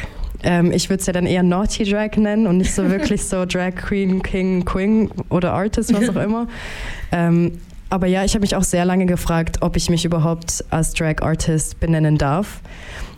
Ähm, 0.44 0.72
ich 0.72 0.90
würde 0.90 1.02
es 1.02 1.08
ja 1.08 1.14
dann 1.14 1.26
eher 1.26 1.44
Naughty 1.44 1.84
Drag 1.84 2.16
nennen 2.18 2.48
und 2.48 2.58
nicht 2.58 2.74
so 2.74 2.90
wirklich 2.90 3.24
so 3.24 3.46
Drag 3.46 3.76
Queen, 3.76 4.22
King, 4.24 4.66
Queen 4.66 5.12
oder 5.30 5.54
Artist, 5.54 5.94
was 5.94 6.10
auch 6.10 6.22
immer. 6.22 6.48
Ähm, 7.12 7.60
aber 7.90 8.08
ja, 8.08 8.24
ich 8.24 8.34
habe 8.34 8.42
mich 8.42 8.56
auch 8.56 8.64
sehr 8.64 8.86
lange 8.86 9.06
gefragt, 9.06 9.58
ob 9.62 9.76
ich 9.76 9.90
mich 9.90 10.06
überhaupt 10.06 10.64
als 10.70 10.94
Drag 10.94 11.22
Artist 11.22 11.80
benennen 11.80 12.18
darf. 12.18 12.62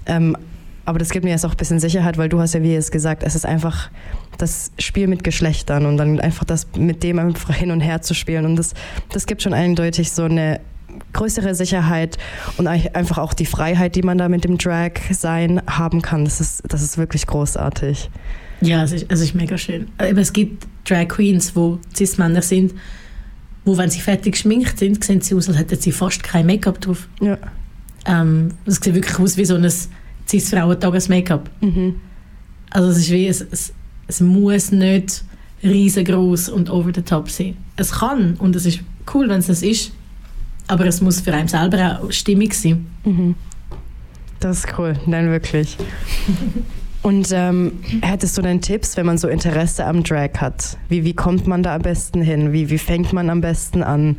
Ähm, 0.06 0.36
aber 0.86 1.00
das 1.00 1.12
gibt 1.12 1.24
mir 1.24 1.32
jetzt 1.32 1.46
auch 1.46 1.52
ein 1.52 1.58
bisschen 1.58 1.80
Sicherheit, 1.80 2.18
weil 2.18 2.28
du 2.28 2.40
hast 2.40 2.54
ja, 2.54 2.62
wie 2.62 2.76
es 2.76 2.92
gesagt, 2.92 3.24
es 3.24 3.36
ist 3.36 3.46
einfach 3.46 3.90
das 4.38 4.72
Spiel 4.80 5.08
mit 5.08 5.24
Geschlechtern 5.24 5.86
und 5.86 5.98
dann 5.98 6.20
einfach 6.20 6.44
das 6.44 6.68
mit 6.76 7.04
dem 7.04 7.20
einfach 7.20 7.56
hin 7.56 7.72
und 7.72 7.80
her 7.80 8.02
zu 8.02 8.14
spielen. 8.14 8.46
Und 8.46 8.58
das, 8.58 8.74
das 9.12 9.26
gibt 9.26 9.42
schon 9.42 9.54
eindeutig 9.54 10.12
so 10.12 10.24
eine 10.24 10.60
größere 11.14 11.56
Sicherheit 11.56 12.18
und 12.58 12.68
einfach 12.68 13.18
auch 13.18 13.34
die 13.34 13.46
Freiheit, 13.46 13.96
die 13.96 14.02
man 14.02 14.18
da 14.18 14.30
mit 14.30 14.44
dem 14.44 14.58
Drag 14.58 14.92
sein 15.12 15.62
haben 15.68 16.02
kann. 16.02 16.26
Das 16.26 16.42
ist, 16.42 16.64
das 16.68 16.82
ist 16.82 16.98
wirklich 16.98 17.28
großartig. 17.28 18.10
Ja, 18.62 18.84
es 18.84 18.94
ist, 18.94 19.06
es 19.10 19.22
ist 19.22 19.36
mega 19.36 19.58
schön. 19.58 19.88
Aber 19.98 20.20
es 20.20 20.32
gibt 20.32 20.68
Drag 20.86 21.08
Queens, 21.08 21.56
wo 21.56 21.80
Cis-Männer 21.96 22.42
sind, 22.42 22.74
wo, 23.66 23.78
wenn 23.78 23.90
sie 23.90 24.00
fertig 24.00 24.34
geschminkt 24.34 24.80
sind, 24.80 25.04
sehen 25.04 25.22
sie 25.22 25.36
aus, 25.36 25.48
als 25.48 25.58
hätten 25.58 25.80
sie 25.80 25.92
fast 25.92 26.24
kein 26.24 26.46
Make-up 26.46 26.80
drauf. 26.82 27.08
Ja. 27.22 27.38
Ähm, 28.06 28.50
es 28.66 28.76
sieht 28.76 28.94
wirklich 28.94 29.20
aus 29.20 29.38
wie 29.38 29.46
so 29.46 29.56
ein 29.56 29.70
Cis-Frauentages-Make-up. 30.28 31.50
Mhm. 31.62 31.96
Also 32.70 32.90
es 32.90 32.98
ist 32.98 33.12
wie, 33.12 33.28
es, 33.28 33.42
es, 33.42 33.74
es 34.08 34.22
muss 34.22 34.72
nicht 34.72 35.24
riesengroß 35.64 36.50
und 36.50 36.70
over 36.70 36.92
the 36.94 37.02
top 37.02 37.30
sein. 37.30 37.56
Es 37.78 37.92
kann 37.92 38.36
und 38.36 38.56
es 38.56 38.66
ist 38.66 38.80
cool, 39.14 39.30
wenn 39.30 39.40
es 39.40 39.48
das 39.48 39.62
ist, 39.62 39.92
aber 40.68 40.86
es 40.86 41.02
muss 41.02 41.22
für 41.22 41.34
einen 41.34 41.48
selber 41.48 42.00
auch 42.02 42.12
stimmig 42.12 42.54
sein. 42.54 42.86
Das 44.40 44.60
ist 44.60 44.78
cool, 44.78 44.96
nein, 45.06 45.30
wirklich. 45.30 45.78
Und 47.04 47.28
ähm, 47.34 47.80
hättest 48.02 48.38
du 48.38 48.42
denn 48.42 48.62
Tipps, 48.62 48.96
wenn 48.96 49.06
man 49.06 49.18
so 49.18 49.28
Interesse 49.28 49.86
am 49.86 50.04
Drag 50.04 50.30
hat? 50.38 50.78
Wie, 50.88 51.04
wie 51.04 51.14
kommt 51.14 51.48
man 51.48 51.62
da 51.62 51.76
am 51.76 51.82
besten 51.82 52.22
hin? 52.22 52.54
Wie, 52.54 52.70
wie 52.70 52.78
fängt 52.78 53.12
man 53.12 53.30
am 53.30 53.42
besten 53.42 53.84
an? 53.84 54.18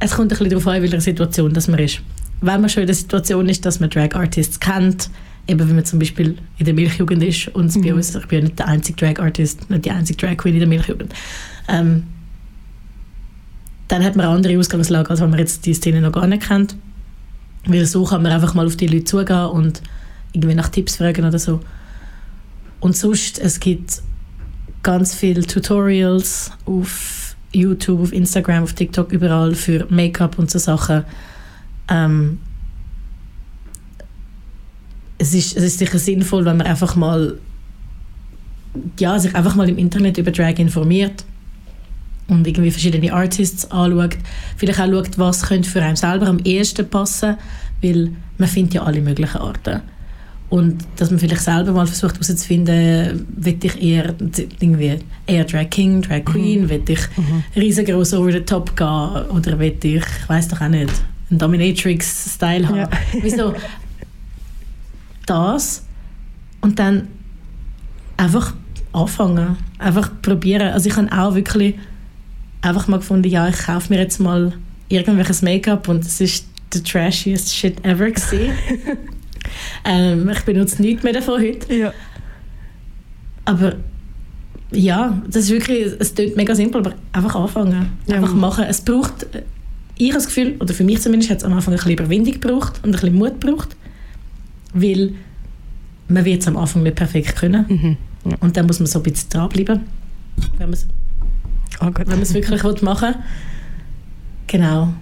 Es 0.00 0.16
kommt 0.16 0.26
ein 0.26 0.28
bisschen 0.30 0.50
darauf 0.50 0.66
an, 0.66 0.76
in 0.76 0.82
welcher 0.82 1.00
Situation 1.00 1.52
das 1.52 1.68
man 1.68 1.78
ist. 1.78 2.02
Wenn 2.40 2.60
man 2.60 2.68
schon 2.68 2.82
in 2.82 2.88
der 2.88 2.96
Situation 2.96 3.48
ist, 3.48 3.64
dass 3.64 3.78
man 3.78 3.88
Drag 3.88 4.16
Artists 4.16 4.58
kennt, 4.58 5.10
eben 5.46 5.68
wie 5.68 5.72
man 5.72 5.84
zum 5.84 6.00
Beispiel 6.00 6.36
in 6.58 6.64
der 6.64 6.74
Milchjugend 6.74 7.22
ist 7.22 7.48
und 7.54 7.80
bei 7.80 7.94
uns, 7.94 8.12
ich 8.16 8.26
bin 8.26 8.38
ja 8.40 8.44
nicht 8.46 8.58
der 8.58 8.66
einzige 8.66 8.96
Drag 8.96 9.22
Artist, 9.22 9.70
nicht 9.70 9.84
die 9.84 9.92
einzige 9.92 10.26
Drag 10.26 10.36
Queen 10.36 10.54
in 10.54 10.60
der 10.60 10.68
Milchjugend, 10.68 11.14
ähm, 11.68 12.02
dann 13.92 14.02
hat 14.02 14.16
man 14.16 14.24
eine 14.24 14.34
andere 14.34 14.58
Ausgangslage, 14.58 15.10
als 15.10 15.20
wenn 15.20 15.28
man 15.28 15.38
jetzt 15.38 15.66
die 15.66 15.74
Szene 15.74 16.00
noch 16.00 16.12
gar 16.12 16.26
nicht 16.26 16.48
kennt. 16.48 16.76
Weil 17.66 17.84
so 17.84 18.04
kann 18.04 18.22
man 18.22 18.32
einfach 18.32 18.54
mal 18.54 18.64
auf 18.66 18.74
die 18.74 18.86
Leute 18.86 19.04
zugehen 19.04 19.44
und 19.48 19.82
irgendwie 20.32 20.54
nach 20.54 20.70
Tipps 20.70 20.96
fragen 20.96 21.26
oder 21.26 21.38
so. 21.38 21.60
Und 22.80 22.96
sonst, 22.96 23.38
es 23.38 23.60
gibt 23.60 24.00
ganz 24.82 25.14
viele 25.14 25.42
Tutorials 25.42 26.52
auf 26.64 27.36
YouTube, 27.52 28.00
auf 28.00 28.12
Instagram, 28.14 28.62
auf 28.62 28.72
TikTok, 28.72 29.12
überall 29.12 29.54
für 29.54 29.86
Make-up 29.90 30.38
und 30.38 30.50
so 30.50 30.58
Sachen. 30.58 31.04
Ähm, 31.88 32.40
es, 35.18 35.34
ist, 35.34 35.54
es 35.54 35.64
ist 35.64 35.78
sicher 35.80 35.98
sinnvoll, 35.98 36.46
wenn 36.46 36.56
man 36.56 36.66
einfach 36.66 36.96
mal 36.96 37.36
ja, 38.98 39.18
sich 39.18 39.34
einfach 39.34 39.54
mal 39.54 39.68
im 39.68 39.76
Internet 39.76 40.16
über 40.16 40.30
Drag 40.30 40.58
informiert 40.58 41.26
und 42.32 42.46
irgendwie 42.46 42.70
verschiedene 42.70 43.12
Artists 43.12 43.70
anschaut. 43.70 44.16
Vielleicht 44.56 44.80
auch 44.80 44.86
schaut, 44.86 45.18
was 45.18 45.42
könnte 45.42 45.68
für 45.68 45.82
einen 45.82 45.96
selber 45.96 46.26
am 46.26 46.38
ehesten 46.38 46.88
passen, 46.88 47.36
weil 47.82 48.12
man 48.38 48.48
findet 48.48 48.74
ja 48.74 48.82
alle 48.82 49.00
möglichen 49.00 49.38
Arten. 49.38 49.82
Und 50.48 50.84
dass 50.96 51.10
man 51.10 51.18
vielleicht 51.18 51.42
selber 51.42 51.72
mal 51.72 51.86
versucht 51.86 52.14
herauszufinden, 52.14 53.26
will 53.36 53.58
ich 53.62 53.82
eher, 53.82 54.14
irgendwie, 54.60 54.98
eher 55.26 55.44
Drag 55.44 55.70
King, 55.70 56.02
Drag 56.02 56.24
Queen, 56.24 56.68
will 56.68 56.82
ich 56.86 57.00
riesengroß 57.56 58.14
over 58.14 58.32
the 58.32 58.40
top 58.40 58.76
gehen 58.76 59.30
oder 59.30 59.58
will 59.58 59.76
ich, 59.82 59.94
ich 59.94 60.28
weiß 60.28 60.48
doch 60.48 60.60
auch 60.60 60.68
nicht, 60.68 60.92
einen 61.30 61.38
Dominatrix-Style 61.38 62.68
haben. 62.68 62.76
Ja. 62.76 62.90
Wieso? 63.22 63.54
Das 65.24 65.84
und 66.62 66.78
dann 66.78 67.08
einfach 68.16 68.54
anfangen, 68.92 69.56
einfach 69.78 70.10
probieren. 70.22 70.72
Also 70.72 70.88
ich 70.88 70.96
habe 70.96 71.12
auch 71.12 71.34
wirklich 71.34 71.74
einfach 72.62 72.88
mal 72.88 72.98
gefunden, 72.98 73.28
ja, 73.28 73.48
ich 73.48 73.58
kaufe 73.58 73.92
mir 73.92 74.00
jetzt 74.00 74.20
mal 74.20 74.52
irgendwelches 74.88 75.42
Make-up 75.42 75.88
und 75.88 76.04
es 76.04 76.20
ist 76.20 76.46
the 76.72 76.82
trashiest 76.82 77.54
shit 77.54 77.84
ever 77.84 78.10
gewesen. 78.10 78.52
ähm, 79.84 80.28
ich 80.30 80.40
benutze 80.42 80.80
nichts 80.80 81.02
mehr 81.02 81.12
davon 81.12 81.40
heute. 81.40 81.74
Ja. 81.74 81.92
Aber 83.44 83.74
ja, 84.70 85.20
das 85.26 85.44
ist 85.44 85.50
wirklich, 85.50 85.92
es 85.98 86.14
klingt 86.14 86.36
mega 86.36 86.54
simpel, 86.54 86.80
aber 86.80 86.94
einfach 87.12 87.34
anfangen. 87.34 87.90
Ja. 88.06 88.16
Einfach 88.16 88.34
machen. 88.34 88.64
Es 88.64 88.80
braucht, 88.80 89.24
äh, 89.34 89.42
ich 89.98 90.08
habe 90.10 90.18
das 90.18 90.26
Gefühl, 90.26 90.56
oder 90.60 90.72
für 90.72 90.84
mich 90.84 91.02
zumindest, 91.02 91.30
hat 91.30 91.38
es 91.38 91.44
am 91.44 91.52
Anfang 91.52 91.74
ein 91.74 91.76
bisschen 91.76 91.92
Überwindung 91.92 92.40
gebraucht 92.40 92.80
und 92.82 92.90
ein 92.90 92.92
bisschen 92.92 93.14
Mut 93.14 93.40
gebraucht, 93.40 93.76
weil 94.72 95.14
man 96.08 96.24
wird 96.24 96.42
es 96.42 96.48
am 96.48 96.56
Anfang 96.56 96.82
nicht 96.82 96.96
perfekt 96.96 97.36
können. 97.36 97.98
Und 98.40 98.56
dann 98.56 98.66
muss 98.66 98.78
man 98.78 98.86
so 98.86 99.00
ein 99.00 99.02
bisschen 99.02 99.28
dranbleiben, 99.30 99.80
wenn 100.58 100.68
man 100.68 100.72
es 100.74 100.86
Oh 101.82 101.90
Gott. 101.90 102.06
wenn 102.06 102.14
man 102.14 102.22
es 102.22 102.34
wirklich 102.34 102.62
will 102.64 102.76
machen 102.82 103.14
Genau. 104.46 104.92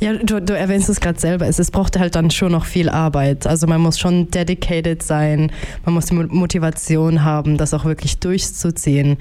Ja, 0.00 0.14
du, 0.14 0.40
du 0.40 0.56
erwähnst 0.58 0.88
es 0.88 0.98
gerade 1.00 1.20
selber. 1.20 1.46
Es, 1.46 1.60
es 1.60 1.70
braucht 1.70 1.96
halt 1.96 2.16
dann 2.16 2.32
schon 2.32 2.50
noch 2.50 2.64
viel 2.64 2.88
Arbeit. 2.88 3.46
Also 3.46 3.68
man 3.68 3.80
muss 3.80 4.00
schon 4.00 4.28
dedicated 4.32 5.00
sein, 5.00 5.52
man 5.84 5.94
muss 5.94 6.06
die 6.06 6.14
Mo- 6.14 6.26
Motivation 6.28 7.22
haben, 7.22 7.56
das 7.56 7.72
auch 7.72 7.84
wirklich 7.84 8.18
durchzuziehen. 8.18 9.16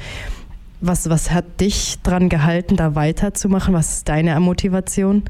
Was, 0.79 1.07
was 1.07 1.29
hat 1.29 1.61
dich 1.61 1.99
dran 2.01 2.29
gehalten, 2.29 2.77
da 2.77 2.95
weiterzumachen? 2.95 3.75
Was 3.75 3.97
ist 3.97 4.09
deine 4.09 4.39
Motivation? 4.39 5.21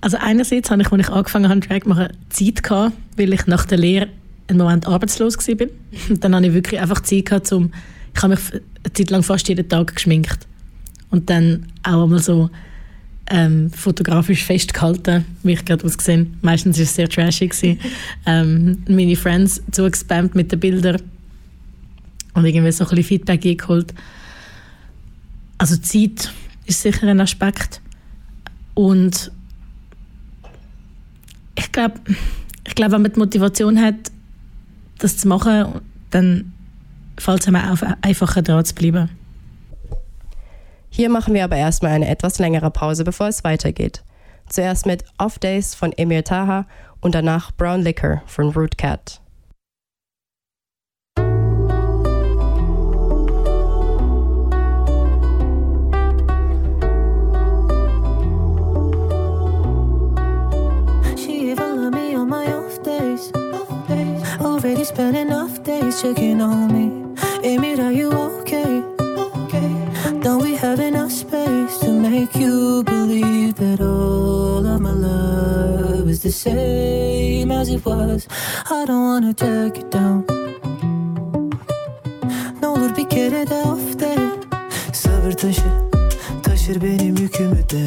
Also 0.00 0.16
einerseits 0.18 0.70
habe 0.70 0.80
ich, 0.80 0.90
als 0.90 1.02
ich 1.06 1.10
angefangen 1.10 1.50
habe, 1.50 1.60
Drag 1.60 1.84
machen, 1.84 2.08
Zeit 2.30 2.62
gehabt, 2.62 2.94
weil 3.18 3.34
ich 3.34 3.46
nach 3.46 3.66
der 3.66 3.76
Lehre 3.76 4.08
einen 4.48 4.56
Moment 4.56 4.86
arbeitslos 4.88 5.36
war. 5.36 5.66
Und 6.08 6.24
dann 6.24 6.34
habe 6.34 6.46
ich 6.46 6.54
wirklich 6.54 6.80
einfach 6.80 7.00
Zeit 7.02 7.26
gehabt, 7.26 7.52
um, 7.52 7.72
ich 8.14 8.22
habe 8.22 8.34
mich 8.34 8.52
eine 8.52 8.92
Zeit 8.92 9.10
lang 9.10 9.22
fast 9.22 9.48
jeden 9.48 9.68
Tag 9.68 9.94
geschminkt. 9.94 10.46
Und 11.10 11.28
dann 11.28 11.66
auch 11.82 12.04
einmal 12.04 12.20
so 12.20 12.50
ähm, 13.30 13.70
fotografisch 13.70 14.44
festgehalten, 14.44 15.24
wie 15.42 15.52
ich 15.52 15.64
gerade 15.64 15.84
ausgesehen 15.84 16.36
Meistens 16.42 16.76
war 16.76 16.82
es 16.84 16.94
sehr 16.94 17.08
trashig. 17.08 17.54
ähm, 18.26 18.82
meine 18.88 19.16
Friends 19.16 19.62
zugespammt 19.70 20.34
mit 20.34 20.52
den 20.52 20.60
Bildern 20.60 21.00
und 22.34 22.44
irgendwie 22.44 22.72
so 22.72 22.84
ein 22.84 22.90
bisschen 22.90 23.04
Feedback 23.04 23.44
eingeholt. 23.44 23.94
Also 25.58 25.76
Zeit 25.76 26.32
ist 26.66 26.82
sicher 26.82 27.06
ein 27.06 27.20
Aspekt. 27.20 27.80
Und 28.74 29.30
ich 31.56 31.70
glaube, 31.72 32.00
ich 32.66 32.74
glaub, 32.74 32.92
wenn 32.92 33.02
man 33.02 33.12
die 33.12 33.18
Motivation 33.18 33.80
hat, 33.80 34.10
das 34.98 35.16
zu 35.16 35.28
machen, 35.28 35.80
dann 36.10 36.52
fällt 37.20 37.40
es 37.40 37.48
einem 37.48 37.70
auf, 37.70 37.84
einfacher 38.02 38.42
dran 38.42 38.64
zu 38.64 38.74
bleiben. 38.74 39.10
Hier 40.90 41.08
machen 41.08 41.34
wir 41.34 41.44
aber 41.44 41.56
erstmal 41.56 41.92
eine 41.92 42.08
etwas 42.08 42.38
längere 42.38 42.70
Pause, 42.70 43.04
bevor 43.04 43.28
es 43.28 43.44
weitergeht. 43.44 44.02
Zuerst 44.48 44.86
mit 44.86 45.04
Off 45.18 45.38
Days 45.38 45.74
von 45.74 45.92
Emir 45.92 46.24
Taha 46.24 46.66
und 47.00 47.14
danach 47.14 47.52
Brown 47.52 47.82
Liquor 47.82 48.22
von 48.26 48.50
Root 48.50 48.76
Cat. 48.76 49.20
She 61.16 61.50
even 61.52 61.82
let 61.82 61.94
me 61.94 62.16
on 62.16 62.28
my 62.28 62.46
off 62.52 62.82
days. 62.82 63.32
Already 64.40 64.84
spent 64.84 65.16
enough 65.16 65.62
days 65.62 66.02
checking 66.02 66.40
on 66.40 66.72
me. 66.72 66.99
Amy, 67.42 67.80
are 67.80 67.92
you 67.92 68.10
okay? 68.12 68.82
Don't 70.20 70.42
we 70.42 70.54
have 70.56 70.78
enough 70.78 71.10
space 71.10 71.78
to 71.78 71.90
make 71.90 72.34
you 72.36 72.82
believe 72.84 73.54
that 73.54 73.80
all 73.80 74.66
of 74.66 74.80
my 74.80 74.92
love 74.92 76.08
is 76.08 76.22
the 76.22 76.30
same 76.30 77.50
as 77.50 77.70
it 77.70 77.84
was? 77.84 78.28
I 78.70 78.84
don't 78.84 79.02
wanna 79.02 79.32
drag 79.32 79.78
you 79.78 79.90
down. 79.90 80.24
Ne 82.60 82.68
olur 82.68 82.96
bir 82.96 83.08
kere 83.08 83.46
de 83.50 83.62
off 83.62 84.00
de. 84.00 84.16
Sabır 84.92 85.32
taşı 85.32 85.70
taşır 86.42 86.82
benim 86.82 87.16
yükümü 87.16 87.68
de. 87.70 87.86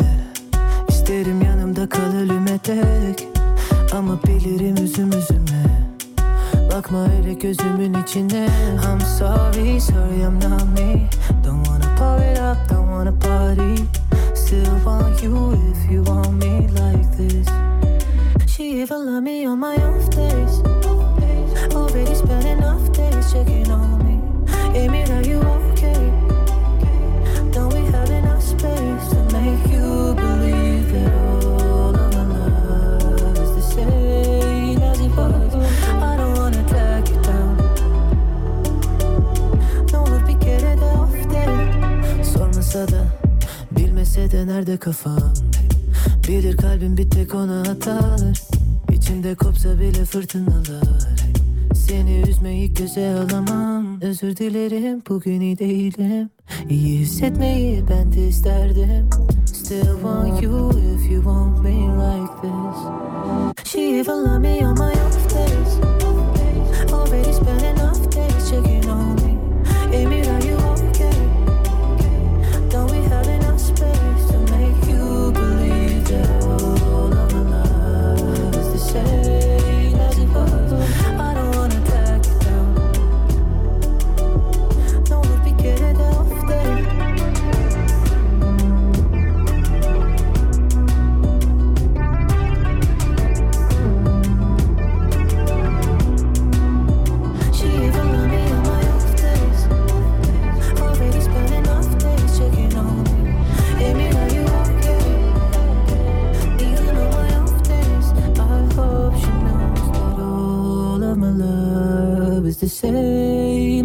İsterim 0.89 1.41
yanımda 1.41 1.89
kal 1.89 2.15
ölüme 2.15 2.59
dek 2.65 3.27
Ama 3.93 4.19
bilirim 4.23 4.75
üzüm 4.85 5.09
üzüme 5.09 5.62
Bakma 6.73 7.07
öyle 7.17 7.33
gözümün 7.33 7.93
içine. 8.03 8.47
I'm 8.85 9.01
sorry, 9.01 9.81
sorry 9.81 10.21
I'm 10.21 10.39
not 10.39 10.79
me. 10.79 11.09
Don't 11.43 11.65
wanna 11.67 11.95
pour 11.97 12.31
it 12.31 12.39
up, 12.39 12.69
don't 12.69 12.87
wanna 12.87 13.11
party. 13.19 13.83
Still 14.35 14.85
want 14.85 15.23
you 15.23 15.53
if 15.71 15.91
you 15.91 16.03
want 16.05 16.31
me 16.31 16.67
like 16.69 17.17
this. 17.17 17.47
She 18.47 18.63
even 18.63 19.05
let 19.05 19.23
me 19.23 19.47
on 19.47 19.59
my 19.59 19.75
off 19.75 20.09
days. 20.15 20.61
Already 21.75 22.15
spent 22.15 22.45
enough 22.45 22.91
days 22.91 23.33
checking 23.33 23.71
on 23.71 23.99
me. 24.05 24.19
Amy, 24.75 25.03
are 25.03 25.29
you 25.29 25.39
okay? 25.39 25.72
Bilmese 44.13 44.37
de 44.37 44.47
nerede 44.47 44.77
kafam? 44.77 45.33
Bilir 46.27 46.57
kalbim 46.57 46.97
bir 46.97 47.09
tek 47.09 47.35
ona 47.35 47.61
atar. 47.61 48.41
İçimde 48.91 49.35
kopsa 49.35 49.79
bile 49.79 50.05
fırtınalar. 50.05 51.03
Seni 51.75 52.21
üzmeyi 52.29 52.73
göze 52.73 53.15
alamam 53.15 54.01
Özür 54.01 54.37
dilerim 54.37 55.03
bugün 55.09 55.41
iyi 55.41 55.59
değilim 55.59 56.29
İyi 56.69 56.99
hissetmeyi 56.99 57.83
ben 57.89 58.13
de 58.13 58.27
isterdim 58.27 59.09
Still 59.45 59.85
want 59.85 60.43
you 60.43 60.69
if 60.69 61.11
you 61.11 61.23
want 61.23 61.63
me 61.63 61.71
like 61.71 62.33
this 62.41 63.71
She 63.71 63.79
even 63.79 64.23
let 64.23 64.39
me 64.39 64.67
on 64.67 64.73
my 64.73 64.91
off 64.91 65.29
days 65.33 65.79
Already 66.93 67.33
spent 67.33 67.63
enough 67.63 68.15
days 68.15 68.49
checking 68.49 68.89
on 68.89 69.15
me 69.15 69.22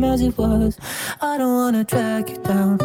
as 0.09 0.23
it 0.23 0.37
was. 0.39 0.77
I 1.21 1.39
don't 1.39 1.55
wanna 1.55 1.85
drag 1.85 2.31
you 2.31 2.37
down. 2.45 2.79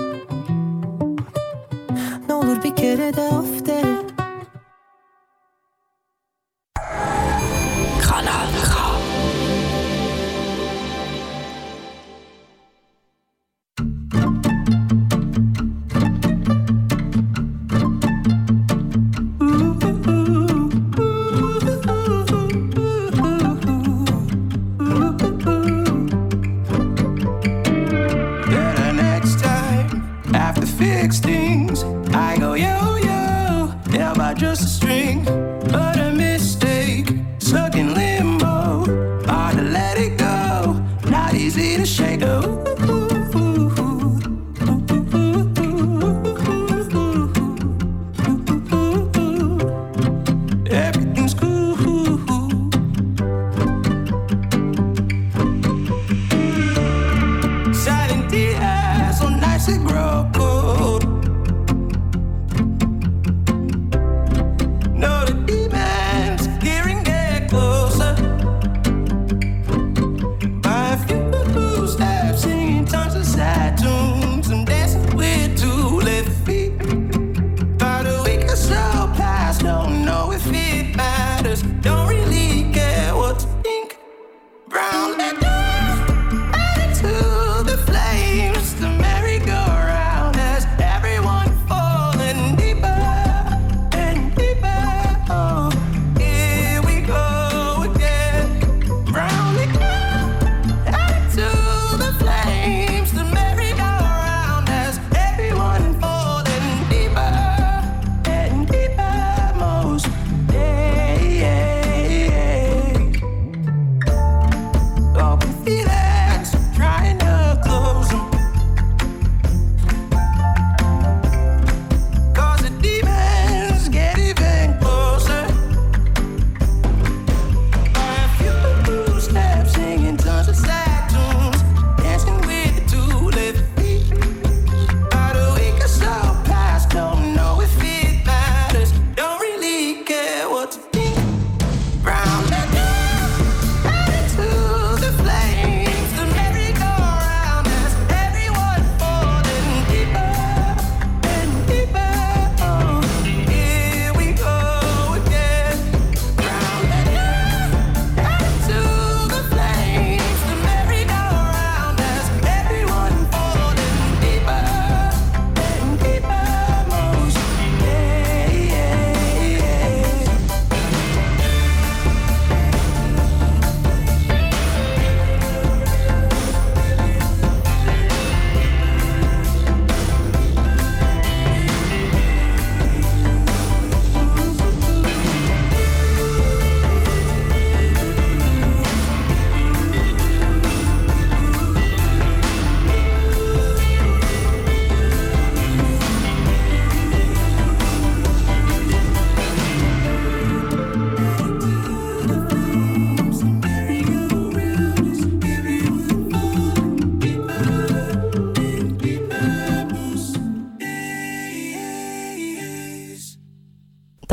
Olur 2.30 2.64
bir 2.64 2.76
kere 2.76 3.14
de 3.14 3.22
off 3.22 3.66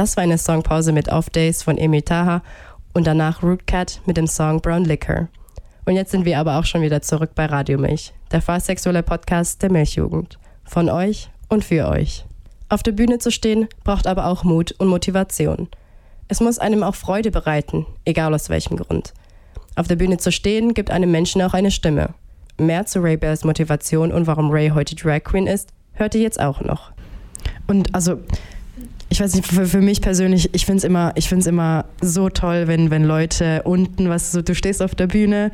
Das 0.01 0.17
war 0.17 0.25
eine 0.25 0.39
Songpause 0.39 0.93
mit 0.93 1.11
Off 1.11 1.29
Days 1.29 1.63
von 1.63 1.77
Emil 1.77 2.01
Taha 2.01 2.43
und 2.95 3.07
danach 3.07 3.43
Rootcat 3.43 4.01
mit 4.07 4.17
dem 4.17 4.27
Song 4.27 4.63
Brown 4.63 4.87
Liquor. 4.87 5.29
Und 5.85 5.95
jetzt 5.95 6.11
sind 6.11 6.25
wir 6.25 6.39
aber 6.39 6.59
auch 6.59 6.65
schon 6.65 6.81
wieder 6.81 7.03
zurück 7.03 7.33
bei 7.35 7.45
Radio 7.45 7.77
Milch, 7.77 8.15
der 8.33 8.41
fahrsexuelle 8.41 9.03
Podcast 9.03 9.61
der 9.61 9.71
Milchjugend. 9.71 10.39
Von 10.65 10.89
euch 10.89 11.29
und 11.51 11.67
für 11.67 11.87
euch. 11.87 12.25
Auf 12.71 12.83
der 12.83 12.93
Bühne 12.93 13.19
zu 13.19 13.31
stehen 13.31 13.69
braucht 13.85 14.07
aber 14.07 14.25
auch 14.25 14.43
Mut 14.43 14.73
und 14.79 14.89
Motivation. 14.89 15.69
Es 16.29 16.41
muss 16.41 16.59
einem 16.59 16.83
auch 16.83 16.95
Freude 16.95 17.31
bereiten, 17.31 17.85
egal 18.07 18.33
aus 18.33 18.49
welchem 18.49 18.79
Grund. 18.79 19.13
Auf 19.77 19.87
der 19.87 19.97
Bühne 19.97 20.17
zu 20.17 20.33
stehen 20.33 20.73
gibt 20.73 20.91
einem 20.91 21.11
Menschen 21.11 21.43
auch 21.43 21.53
eine 21.53 21.71
Stimme. 21.71 22.15
Mehr 22.57 22.87
zu 22.87 23.01
Ray 23.01 23.19
Bells 23.19 23.45
Motivation 23.45 24.13
und 24.13 24.27
warum 24.27 24.51
Ray 24.51 24.71
heute 24.71 24.97
Drag 24.97 25.25
Queen 25.25 25.47
ist, 25.47 25.75
hört 25.93 26.15
ihr 26.15 26.23
jetzt 26.23 26.41
auch 26.41 26.63
noch. 26.63 26.91
Und 27.67 27.95
also, 27.95 28.19
ich 29.11 29.21
weiß 29.21 29.35
nicht, 29.35 29.47
für, 29.47 29.67
für 29.67 29.81
mich 29.81 30.01
persönlich, 30.01 30.51
ich 30.53 30.65
finde 30.65 30.79
es 30.79 30.85
immer, 30.85 31.13
ich 31.17 31.29
find's 31.29 31.47
immer 31.47 31.85
so 32.01 32.29
toll, 32.29 32.69
wenn, 32.69 32.91
wenn 32.91 33.05
Leute 33.05 33.63
unten, 33.65 34.09
was 34.09 34.33
so, 34.33 34.41
du 34.41 34.55
stehst 34.55 34.81
auf 34.81 34.95
der 34.95 35.09
Bühne 35.09 35.51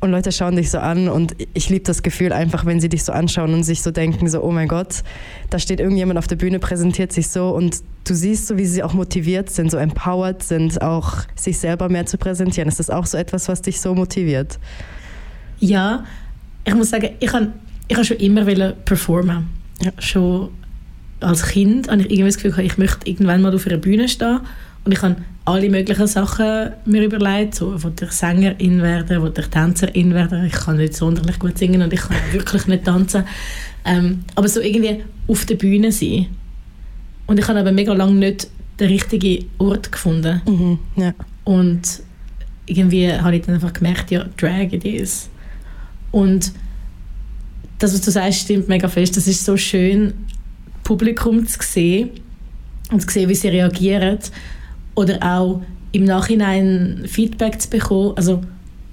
und 0.00 0.10
Leute 0.10 0.32
schauen 0.32 0.56
dich 0.56 0.70
so 0.70 0.78
an 0.78 1.08
und 1.08 1.34
ich 1.54 1.70
liebe 1.70 1.84
das 1.84 2.02
Gefühl 2.02 2.32
einfach, 2.32 2.66
wenn 2.66 2.80
sie 2.80 2.88
dich 2.88 3.04
so 3.04 3.12
anschauen 3.12 3.54
und 3.54 3.62
sich 3.62 3.82
so 3.82 3.92
denken, 3.92 4.28
so, 4.28 4.42
oh 4.42 4.50
mein 4.50 4.68
Gott, 4.68 5.02
da 5.50 5.60
steht 5.60 5.78
irgendjemand 5.78 6.18
auf 6.18 6.26
der 6.26 6.36
Bühne, 6.36 6.58
präsentiert 6.58 7.12
sich 7.12 7.28
so 7.28 7.50
und 7.50 7.78
du 8.04 8.14
siehst 8.14 8.48
so, 8.48 8.58
wie 8.58 8.66
sie 8.66 8.82
auch 8.82 8.94
motiviert 8.94 9.50
sind, 9.50 9.70
so 9.70 9.76
empowered 9.76 10.42
sind, 10.42 10.82
auch 10.82 11.18
sich 11.36 11.58
selber 11.58 11.88
mehr 11.88 12.06
zu 12.06 12.18
präsentieren. 12.18 12.68
Ist 12.68 12.80
das 12.80 12.90
auch 12.90 13.06
so 13.06 13.16
etwas, 13.16 13.48
was 13.48 13.62
dich 13.62 13.80
so 13.80 13.94
motiviert? 13.94 14.58
Ja, 15.60 16.04
ich 16.64 16.74
muss 16.74 16.90
sagen, 16.90 17.10
ich 17.20 17.32
habe 17.32 17.52
ich 17.86 17.96
hab 17.96 18.04
schon 18.04 18.18
immer 18.18 18.44
performen. 18.72 19.48
Ja. 19.80 19.92
Schon 19.98 20.50
als 21.20 21.46
Kind 21.46 21.88
habe 21.88 22.02
ich 22.02 22.10
irgendwie 22.10 22.28
das 22.28 22.36
Gefühl, 22.36 22.50
gehabt, 22.52 22.66
ich 22.66 22.78
möchte 22.78 23.08
irgendwann 23.08 23.42
mal 23.42 23.54
auf 23.54 23.66
einer 23.66 23.76
Bühne 23.76 24.08
stehen 24.08 24.40
und 24.84 24.92
ich 24.92 25.02
habe 25.02 25.16
alle 25.44 25.70
möglichen 25.70 26.06
Sachen 26.06 26.70
mir 26.84 27.04
überlegt, 27.04 27.54
so, 27.54 27.82
wollte 27.82 28.04
ich 28.04 28.12
Sängerin 28.12 28.82
werden, 28.82 29.22
wollte 29.22 29.40
ich 29.40 29.48
Tänzerin 29.48 30.14
werden, 30.14 30.44
ich 30.44 30.52
kann 30.52 30.76
nicht 30.76 30.94
sonderlich 30.94 31.38
gut 31.38 31.58
singen 31.58 31.82
und 31.82 31.92
ich 31.92 32.00
kann 32.00 32.16
wirklich 32.32 32.66
nicht 32.66 32.84
tanzen, 32.84 33.24
ähm, 33.84 34.24
aber 34.34 34.48
so 34.48 34.60
irgendwie 34.60 35.02
auf 35.26 35.44
der 35.46 35.56
Bühne 35.56 35.90
sein. 35.90 36.26
Und 37.26 37.38
ich 37.38 37.48
habe 37.48 37.60
aber 37.60 37.72
mega 37.72 37.92
lange 37.92 38.14
nicht 38.14 38.48
den 38.78 38.88
richtigen 38.88 39.46
Ort 39.58 39.90
gefunden. 39.90 40.40
Mhm, 40.46 40.78
ja. 40.96 41.14
Und 41.44 42.00
irgendwie 42.66 43.12
habe 43.12 43.36
ich 43.36 43.42
dann 43.42 43.54
einfach 43.54 43.72
gemerkt, 43.72 44.10
ja, 44.10 44.24
Drag 44.36 44.72
it 44.72 44.84
is. 44.84 45.28
Und 46.10 46.52
das, 47.78 47.94
was 47.94 48.00
du 48.00 48.10
sagst, 48.10 48.40
stimmt 48.40 48.68
mega 48.68 48.88
fest. 48.88 49.16
Das 49.16 49.26
ist 49.26 49.44
so 49.44 49.56
schön, 49.56 50.12
Publikum 50.88 51.46
zu 51.46 51.58
sehen 51.60 52.10
und 52.90 53.02
zu 53.02 53.10
sehen, 53.10 53.28
wie 53.28 53.34
sie 53.34 53.48
reagieren. 53.48 54.18
Oder 54.94 55.18
auch 55.22 55.60
im 55.92 56.04
Nachhinein 56.04 57.04
Feedback 57.06 57.60
zu 57.60 57.68
bekommen. 57.68 58.14
Also 58.16 58.40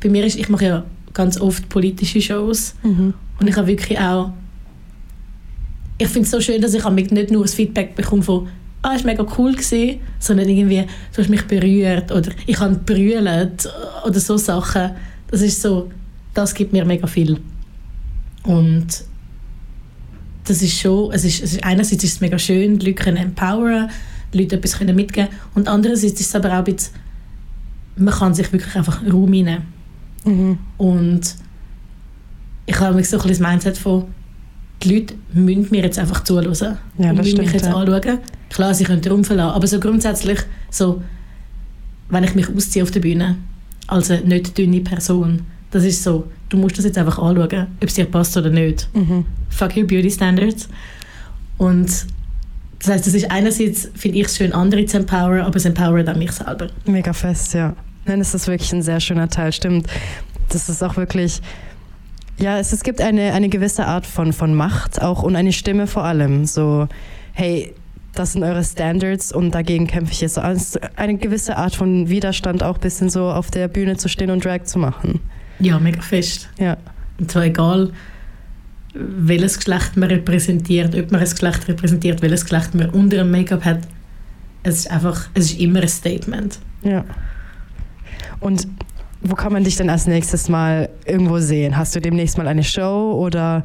bei 0.04 0.10
mir 0.10 0.26
ist, 0.26 0.38
ich 0.38 0.50
mache 0.50 0.66
ja 0.66 0.86
ganz 1.14 1.40
oft 1.40 1.70
politische 1.70 2.22
Shows 2.22 2.76
Mhm. 2.84 3.14
und 3.40 3.48
ich 3.48 3.56
habe 3.56 3.68
wirklich 3.68 3.98
auch 3.98 4.32
ich 5.98 6.10
finde 6.10 6.26
es 6.26 6.32
so 6.32 6.42
schön, 6.42 6.62
dass 6.62 6.74
ich 6.74 6.84
nicht 6.90 7.32
nur 7.32 7.44
das 7.44 7.54
Feedback 7.54 7.96
bekomme 7.96 8.22
von 8.22 8.50
ah, 8.82 8.94
es 8.96 9.06
war 9.06 9.12
mega 9.12 9.26
cool 9.38 9.54
gewesen, 9.54 10.02
sondern 10.20 10.50
irgendwie, 10.50 10.82
du 11.14 11.18
hast 11.22 11.30
mich 11.30 11.44
berührt 11.44 12.12
oder 12.12 12.32
ich 12.46 12.60
habe 12.60 12.76
brüllt 12.76 13.70
oder 14.06 14.20
so 14.20 14.36
Sachen. 14.36 14.92
Das 15.32 15.42
ist 15.42 15.62
so, 15.62 15.90
das 16.34 16.54
gibt 16.54 16.74
mir 16.74 16.84
mega 16.84 17.08
viel. 17.08 17.40
Und 18.44 18.88
das 20.46 20.62
ist 20.62 20.80
schon, 20.80 21.12
es 21.12 21.26
ist, 21.26 21.44
es 21.44 21.54
ist 21.54 21.64
einerseits 21.64 22.04
ist 22.04 22.14
es 22.14 22.22
mega 22.22 22.38
schön, 22.40 22.80
die 22.80 22.88
Leute 22.88 23.04
können 23.04 23.18
empoweren, 23.18 23.90
die 24.34 24.40
Leute 24.40 24.56
etwas 24.56 24.78
können 24.78 24.96
mitgeben 24.96 25.30
und 25.56 25.68
andererseits 25.68 26.20
ist 26.20 26.28
es 26.28 26.36
aber 26.36 26.50
auch 26.50 26.60
ein 26.60 26.64
bisschen, 26.66 26.94
man 27.98 28.14
kann 28.14 28.34
sich 28.34 28.52
wirklich 28.52 28.76
einfach 28.76 29.02
Raum 29.12 29.30
nehmen. 29.30 29.64
Mhm. 30.26 30.58
Und 30.78 31.36
ich 32.66 32.80
habe 32.80 32.96
mich 32.96 33.10
so 33.10 33.18
ein 33.18 33.28
bisschen 33.28 33.44
das 33.44 33.52
Mindset 33.52 33.78
von, 33.78 34.06
die 34.84 34.94
Leute 34.94 35.16
müssen 35.34 35.68
mir 35.72 35.84
jetzt 35.84 36.00
einfach 36.00 36.24
zuhören. 36.24 36.54
Ja, 36.54 36.58
das 36.58 36.78
müssen 36.98 37.16
mich 37.16 37.30
stimmt, 37.32 37.54
jetzt 37.54 37.66
ja. 37.66 37.76
anschauen. 37.76 38.20
Klar, 38.50 38.74
sie 38.74 38.84
können 38.84 39.02
den 39.02 39.12
Raum 39.12 39.24
verlassen, 39.24 39.56
aber 39.56 39.68
so 39.68 39.80
grundsätzlich, 39.80 40.40
so, 40.70 41.02
wenn 42.10 42.24
ich 42.24 42.36
mich 42.36 42.50
ausziehe 42.50 42.84
auf 42.84 42.92
der 42.92 43.00
Bühne, 43.00 43.38
als 43.88 44.12
eine 44.12 44.22
nicht 44.22 44.58
dünne 44.58 44.82
Person, 44.82 45.42
das 45.72 45.84
ist 45.84 46.04
so, 46.04 46.28
du 46.50 46.58
musst 46.58 46.78
das 46.78 46.86
jetzt 46.86 46.98
einfach 46.98 47.18
anschauen, 47.18 47.68
ob 47.82 47.88
es 47.88 47.94
dir 47.94 48.06
passt 48.06 48.36
oder 48.38 48.50
nicht. 48.50 48.88
Mhm. 48.94 49.26
Fuck 49.50 49.78
your 49.78 49.86
beauty 49.86 50.12
standards. 50.12 50.70
Und 51.58 52.06
das 52.80 52.90
heißt, 52.90 53.08
das 53.08 53.14
ist 53.14 53.32
einerseits, 53.32 53.90
finde 53.96 54.20
ich 54.20 54.26
es 54.26 54.38
schön, 54.38 54.54
andere 54.54 54.86
zu 54.86 54.98
empowern, 54.98 55.42
aber 55.42 55.56
es 55.56 55.66
empowert 55.66 56.10
auch 56.10 56.16
mich 56.16 56.32
selber. 56.32 56.68
Mega 56.86 57.14
fest, 57.14 57.54
ja. 57.54 57.74
Nein, 58.06 58.22
es 58.22 58.34
ist 58.34 58.48
wirklich 58.48 58.72
ein 58.74 58.84
sehr 58.84 59.00
schöner 59.00 59.30
Teil, 59.30 59.52
stimmt. 59.52 59.88
Das 60.50 60.70
ist 60.70 60.84
auch 60.84 60.96
wirklich, 60.96 61.42
ja, 62.38 62.60
es, 62.60 62.72
es 62.72 62.84
gibt 62.84 63.02
eine, 63.02 63.34
eine 63.34 63.50
gewisse 63.50 63.88
Art 63.88 64.06
von, 64.06 64.34
von 64.34 64.54
Macht 64.54 65.02
auch 65.02 65.24
und 65.24 65.36
eine 65.36 65.52
Stimme 65.52 65.88
vor 65.88 66.04
allem. 66.04 66.46
So, 66.46 66.88
hey, 67.34 67.74
das 68.14 68.34
sind 68.34 68.44
eure 68.44 68.64
Standards 68.64 69.32
und 69.32 69.52
dagegen 69.52 69.88
kämpfe 69.88 70.14
ich 70.14 70.22
jetzt. 70.22 70.38
Also 70.38 70.80
eine 70.96 71.18
gewisse 71.18 71.58
Art 71.58 71.76
von 71.76 72.10
Widerstand 72.10 72.62
auch 72.64 72.76
ein 72.76 72.82
bisschen 72.82 73.10
so 73.10 73.30
auf 73.30 73.50
der 73.50 73.68
Bühne 73.68 73.98
zu 73.98 74.10
stehen 74.10 74.30
und 74.30 74.46
Drag 74.46 74.64
zu 74.64 74.78
machen. 74.78 75.22
Ja, 75.60 75.80
mega 75.80 76.02
fest. 76.02 76.50
Ja, 76.60 76.78
Und 77.20 77.32
zwar 77.32 77.44
egal, 77.46 77.92
welches 78.94 79.58
Geschlecht 79.58 79.98
man 79.98 80.10
repräsentiert, 80.10 80.96
ob 80.96 81.12
man 81.12 81.22
ein 81.22 81.30
Geschlecht 81.30 81.68
repräsentiert, 81.68 82.22
welches 82.22 82.42
Geschlecht 82.44 82.76
man 82.76 82.90
unter 82.90 83.18
dem 83.18 83.32
Make-up 83.32 83.66
hat. 83.66 83.80
Es 84.64 84.80
ist 84.80 84.92
einfach, 84.92 85.28
es 85.34 85.52
ist 85.52 85.60
immer 85.60 85.82
ein 85.82 85.88
Statement. 85.88 86.60
ja. 86.84 87.04
Und 88.40 88.68
wo 89.22 89.34
kann 89.34 89.54
man 89.54 89.64
dich 89.64 89.76
denn 89.78 89.90
als 89.90 90.06
nächstes 90.06 90.50
Mal 90.50 90.90
irgendwo 91.06 91.40
sehen? 91.40 91.76
Hast 91.78 91.96
du 91.96 92.02
demnächst 92.02 92.38
mal 92.38 92.48
eine 92.48 92.64
Show 92.64 93.14
oder 93.14 93.64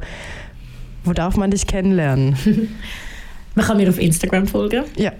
wo 1.03 1.13
darf 1.13 1.35
man 1.37 1.51
dich 1.51 1.67
kennenlernen? 1.67 2.35
Man 3.53 3.65
kann 3.65 3.77
mir 3.77 3.89
auf 3.89 3.99
Instagram 3.99 4.47
folgen. 4.47 4.85
Ja. 4.95 5.11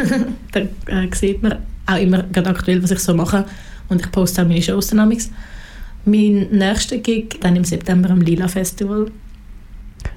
Da 0.52 0.60
äh, 0.60 1.08
sieht 1.14 1.42
man 1.42 1.58
auch 1.86 1.98
immer 1.98 2.22
ganz 2.22 2.48
aktuell, 2.48 2.82
was 2.82 2.90
ich 2.92 2.98
so 3.00 3.14
mache. 3.14 3.44
Und 3.88 4.00
ich 4.00 4.10
poste 4.10 4.42
auch 4.42 4.46
meine 4.48 4.62
Shows 4.62 4.86
dynamics. 4.88 5.30
Mein 6.04 6.48
nächster 6.50 6.98
Gig 6.98 7.40
dann 7.40 7.56
im 7.56 7.64
September 7.64 8.10
am 8.10 8.20
Lila 8.20 8.48
Festival. 8.48 9.10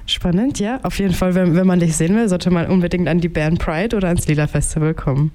Spannend, 0.06 0.58
ja. 0.58 0.80
Auf 0.82 0.98
jeden 0.98 1.14
Fall, 1.14 1.34
wenn, 1.34 1.54
wenn 1.54 1.66
man 1.66 1.80
dich 1.80 1.96
sehen 1.96 2.14
will, 2.14 2.28
sollte 2.28 2.50
man 2.50 2.66
unbedingt 2.66 3.08
an 3.08 3.20
die 3.20 3.28
Band 3.28 3.58
Pride 3.58 3.96
oder 3.96 4.08
ans 4.08 4.26
Lila 4.26 4.46
Festival 4.46 4.94
kommen. 4.94 5.30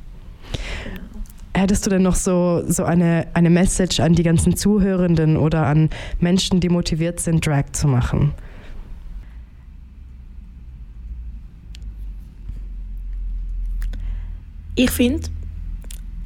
Hättest 1.55 1.85
du 1.85 1.91
denn 1.91 2.01
noch 2.01 2.15
so, 2.15 2.63
so 2.67 2.83
eine, 2.83 3.27
eine 3.33 3.49
Message 3.49 3.99
an 3.99 4.13
die 4.13 4.23
ganzen 4.23 4.55
Zuhörenden 4.55 5.37
oder 5.37 5.67
an 5.67 5.89
Menschen, 6.19 6.59
die 6.59 6.69
motiviert 6.69 7.19
sind, 7.19 7.45
Drag 7.45 7.65
zu 7.73 7.87
machen? 7.87 8.33
Ich 14.75 14.89
finde, 14.89 15.29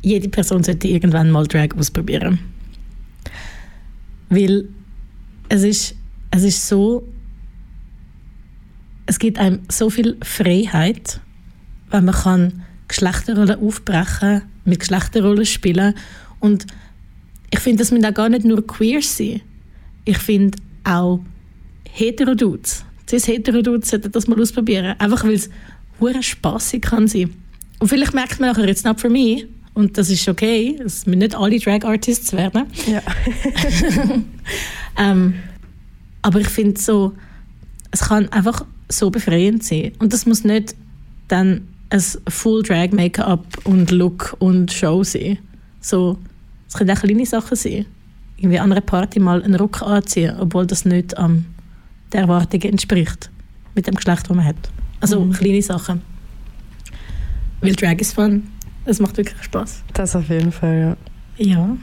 jede 0.01 0.29
Person 0.29 0.63
sollte 0.63 0.87
irgendwann 0.87 1.29
mal 1.29 1.45
Drag 1.45 1.75
ausprobieren. 1.77 2.39
Weil 4.29 4.69
es 5.49 5.63
ist, 5.63 5.95
es 6.31 6.43
ist 6.43 6.67
so, 6.67 7.07
es 9.05 9.19
gibt 9.19 9.39
einem 9.39 9.61
so 9.69 9.89
viel 9.89 10.17
Freiheit, 10.21 11.21
wenn 11.89 12.05
man 12.05 12.15
kann 12.15 12.63
Geschlechterrollen 12.87 13.59
aufbrechen, 13.59 14.43
mit 14.65 14.79
Geschlechterrollen 14.79 15.45
spielen 15.45 15.93
und 16.39 16.65
ich 17.49 17.59
finde, 17.59 17.79
das 17.79 17.91
müssen 17.91 18.05
auch 18.05 18.13
gar 18.13 18.29
nicht 18.29 18.43
nur 18.43 18.65
queer 18.65 19.01
sein. 19.01 19.41
Ich 20.03 20.17
finde 20.17 20.57
auch 20.83 21.21
Heterodudes, 21.89 22.83
cis-Heterodudes 23.09 23.89
sollten 23.89 24.11
das 24.11 24.27
mal 24.27 24.39
ausprobieren, 24.39 24.95
einfach 24.99 25.23
weil 25.23 25.33
es 25.33 25.49
hure 25.99 26.21
spaßig 26.21 26.81
kann 26.81 27.07
sein. 27.07 27.33
Und 27.79 27.87
vielleicht 27.87 28.13
merkt 28.13 28.39
man 28.39 28.49
nachher, 28.49 28.67
it's 28.67 28.83
not 28.83 28.99
for 28.99 29.09
me. 29.09 29.47
Und 29.77 29.95
das 29.99 30.09
ist 30.09 30.27
okay. 30.27 30.75
Es 30.83 31.05
müssen 31.05 31.19
nicht 31.19 31.35
alle 31.35 31.59
Drag-Artists 31.59 32.33
werden. 32.33 32.65
Ja. 32.87 33.01
Ähm, 34.99 35.35
aber 36.23 36.39
ich 36.39 36.47
finde 36.47 36.81
so, 36.81 37.13
es 37.91 37.99
kann 37.99 38.27
einfach 38.29 38.65
so 38.89 39.11
befreiend 39.11 39.63
sein. 39.63 39.91
Und 39.99 40.11
das 40.11 40.25
muss 40.25 40.43
nicht 40.43 40.75
dann 41.27 41.67
ein 41.91 42.01
Full 42.29 42.63
Drag 42.63 42.93
Make-up 42.93 43.45
und 43.65 43.91
Look 43.91 44.35
und 44.39 44.71
Show 44.73 45.03
sein. 45.03 45.37
So, 45.81 46.17
es 46.67 46.73
können 46.73 46.89
auch 46.89 46.99
kleine 46.99 47.27
Sachen 47.27 47.55
sein. 47.55 47.85
Irgendwie 48.37 48.57
an 48.57 48.71
einer 48.71 48.81
Party 48.81 49.19
mal 49.19 49.43
einen 49.43 49.53
Rock 49.53 49.83
anziehen, 49.83 50.35
obwohl 50.39 50.65
das 50.65 50.83
nicht 50.83 51.13
ähm, 51.19 51.45
der 52.11 52.21
Erwartung 52.21 52.61
entspricht. 52.63 53.29
Mit 53.75 53.85
dem 53.85 53.93
Geschlecht, 53.93 54.27
das 54.27 54.35
man 54.35 54.45
hat. 54.45 54.71
Also 54.99 55.23
kleine 55.27 55.61
Sachen. 55.61 56.01
Weil 57.61 57.75
Drag 57.75 57.99
ist 57.99 58.15
fun. 58.15 58.47
Es 58.87 58.99
macht 59.01 59.17
wirklich 59.17 59.43
Spaß. 59.43 59.83
Das 59.93 60.15
auf 60.15 60.29
jeden 60.29 60.51
Fall, 60.51 60.97
ja. 61.37 61.45
Ja. 61.45 61.77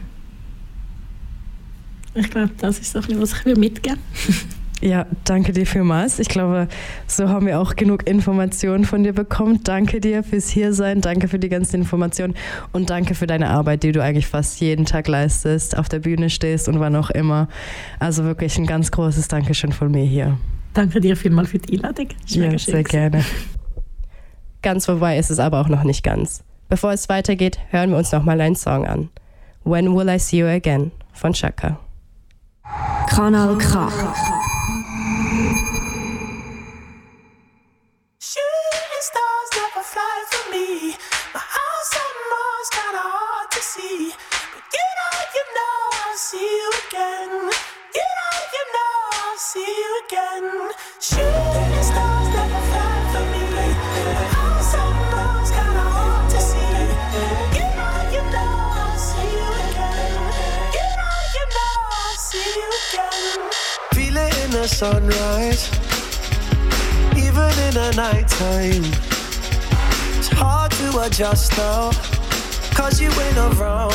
Ich 2.15 2.31
glaube, 2.31 2.51
das 2.59 2.79
ist 2.79 2.95
bisschen, 2.95 3.21
was 3.21 3.33
ich 3.33 3.45
will 3.45 3.57
mitgeben 3.57 4.01
Ja, 4.81 5.07
danke 5.25 5.53
dir 5.53 5.67
vielmals. 5.67 6.19
Ich 6.19 6.29
glaube, 6.29 6.69
so 7.07 7.29
haben 7.29 7.47
wir 7.47 7.61
auch 7.61 7.77
genug 7.77 8.07
Informationen 8.07 8.85
von 8.85 9.03
dir 9.03 9.13
bekommen. 9.13 9.61
Danke 9.65 10.01
dir 10.01 10.23
fürs 10.23 10.49
Hiersein, 10.49 11.01
danke 11.01 11.29
für 11.29 11.39
die 11.39 11.49
ganzen 11.49 11.77
Informationen 11.77 12.35
und 12.73 12.91
danke 12.91 13.15
für 13.15 13.27
deine 13.27 13.51
Arbeit, 13.51 13.83
die 13.83 13.93
du 13.93 14.03
eigentlich 14.03 14.27
fast 14.27 14.61
jeden 14.61 14.85
Tag 14.85 15.09
leistest, 15.09 15.77
auf 15.77 15.89
der 15.89 16.01
Bühne 16.01 16.29
stehst 16.29 16.69
und 16.69 16.81
wann 16.81 16.97
auch 16.97 17.11
immer. 17.11 17.49
Also 17.99 18.25
wirklich 18.25 18.59
ein 18.59 18.67
ganz 18.67 18.91
großes 18.91 19.29
Dankeschön 19.29 19.73
von 19.73 19.91
mir 19.91 20.05
hier. 20.05 20.39
Danke 20.75 21.01
dir 21.01 21.17
vielmals 21.17 21.51
für 21.51 21.59
die 21.59 21.77
Einladung. 21.77 22.09
Ja, 22.27 22.59
sehr 22.59 22.85
gerne. 22.85 23.25
Ganz 24.63 24.87
vorbei 24.87 25.19
ist 25.19 25.31
es 25.31 25.39
aber 25.39 25.61
auch 25.61 25.69
noch 25.69 25.85
nicht 25.85 26.03
ganz. 26.03 26.43
Bevor 26.69 26.93
es 26.93 27.09
weitergeht, 27.09 27.59
hören 27.71 27.91
wir 27.91 27.99
uns 27.99 28.13
nochmal 28.13 28.41
einen 28.41 28.57
Song 28.57 28.87
an. 28.87 29.11
When 29.65 29.95
Will 29.95 30.09
I 30.09 30.19
See 30.19 30.39
You 30.39 30.47
Again 30.47 30.93
von 31.13 31.33
Chaka. 31.33 31.79
Kanal 33.09 33.57
K. 33.59 33.91
Shooting 38.19 39.01
stars 39.01 39.51
never 39.55 39.85
fly 39.85 40.25
Sunrise, 64.67 65.69
even 67.17 67.53
in 67.67 67.75
the 67.75 67.93
nighttime. 67.97 68.83
It's 70.17 70.29
hard 70.29 70.73
to 70.73 71.01
adjust 71.01 71.57
now, 71.59 71.91
cause 72.75 72.99
you 72.99 73.11
ain't 73.11 73.37
around. 73.37 73.95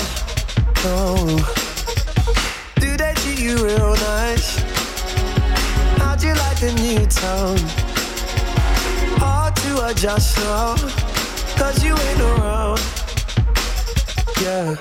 No. 0.84 1.40
Do 2.76 2.96
they 2.98 3.14
treat 3.16 3.40
you 3.40 3.58
real 3.66 3.96
nice? 3.96 4.60
How'd 5.98 6.22
you 6.22 6.36
like 6.36 6.60
the 6.60 6.72
new 6.74 7.04
town? 7.08 7.58
Hard 9.18 9.56
to 9.56 9.88
adjust 9.88 10.38
now, 10.38 10.76
cause 11.58 11.84
you 11.84 11.98
ain't 11.98 12.22
around. 12.22 12.80
Yeah. 14.40 14.76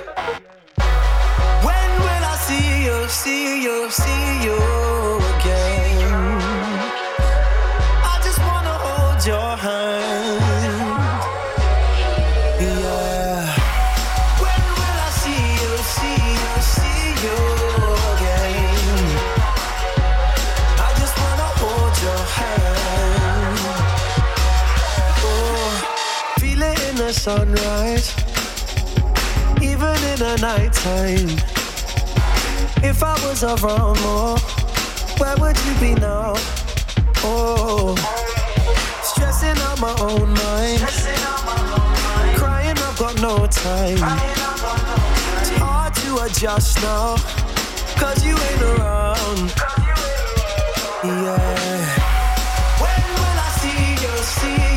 When 1.65 1.89
will 2.03 2.25
I 2.33 2.37
see 2.45 2.85
you, 2.85 3.07
see 3.07 3.63
you, 3.63 3.89
see 3.89 4.43
you 4.45 4.98
sunrise 27.19 28.15
even 29.61 29.97
in 30.11 30.19
the 30.23 30.37
nighttime. 30.39 31.27
If 32.81 33.03
I 33.03 33.13
was 33.27 33.43
around 33.43 33.99
more, 34.03 34.37
where 35.19 35.35
would 35.35 35.57
you 35.65 35.73
be 35.81 35.99
now? 35.99 36.35
Oh, 37.21 37.93
stressing 39.03 39.61
out 39.67 39.81
my 39.81 39.93
own 39.99 40.29
mind, 40.29 40.79
crying 42.39 42.77
I've 42.77 42.97
got 42.97 43.21
no 43.21 43.45
time. 43.47 43.99
It's 45.41 45.49
hard 45.59 45.93
to 45.95 46.23
adjust 46.23 46.81
now, 46.81 47.17
cause 47.99 48.23
you 48.23 48.31
ain't 48.31 48.61
around. 48.61 49.53
Yeah. 51.03 51.83
When 52.79 53.03
will 53.19 53.39
I 53.45 53.49
see 53.59 53.91
you, 54.03 54.13
see 54.23 54.68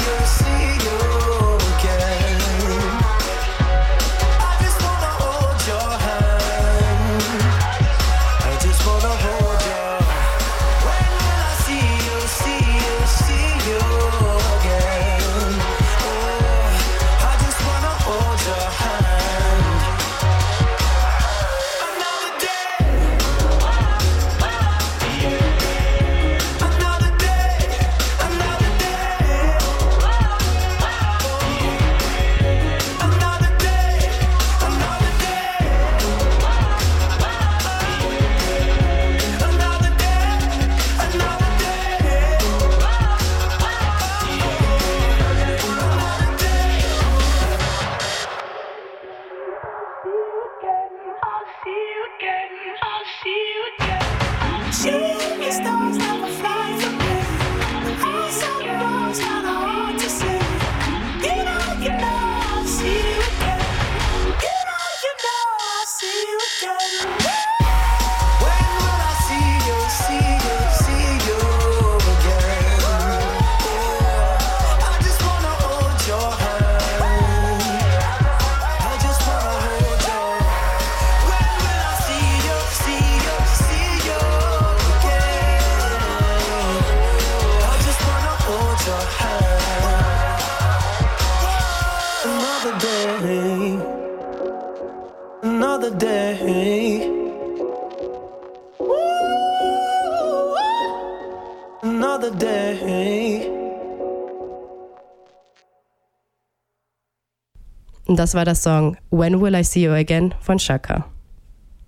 das 108.23 108.37
war 108.37 108.45
der 108.45 108.55
Song 108.55 108.97
When 109.11 109.41
Will 109.41 109.57
I 109.57 109.65
See 109.65 109.83
You 109.85 109.91
Again 109.91 110.33
von 110.39 110.59
Chaka. 110.59 111.05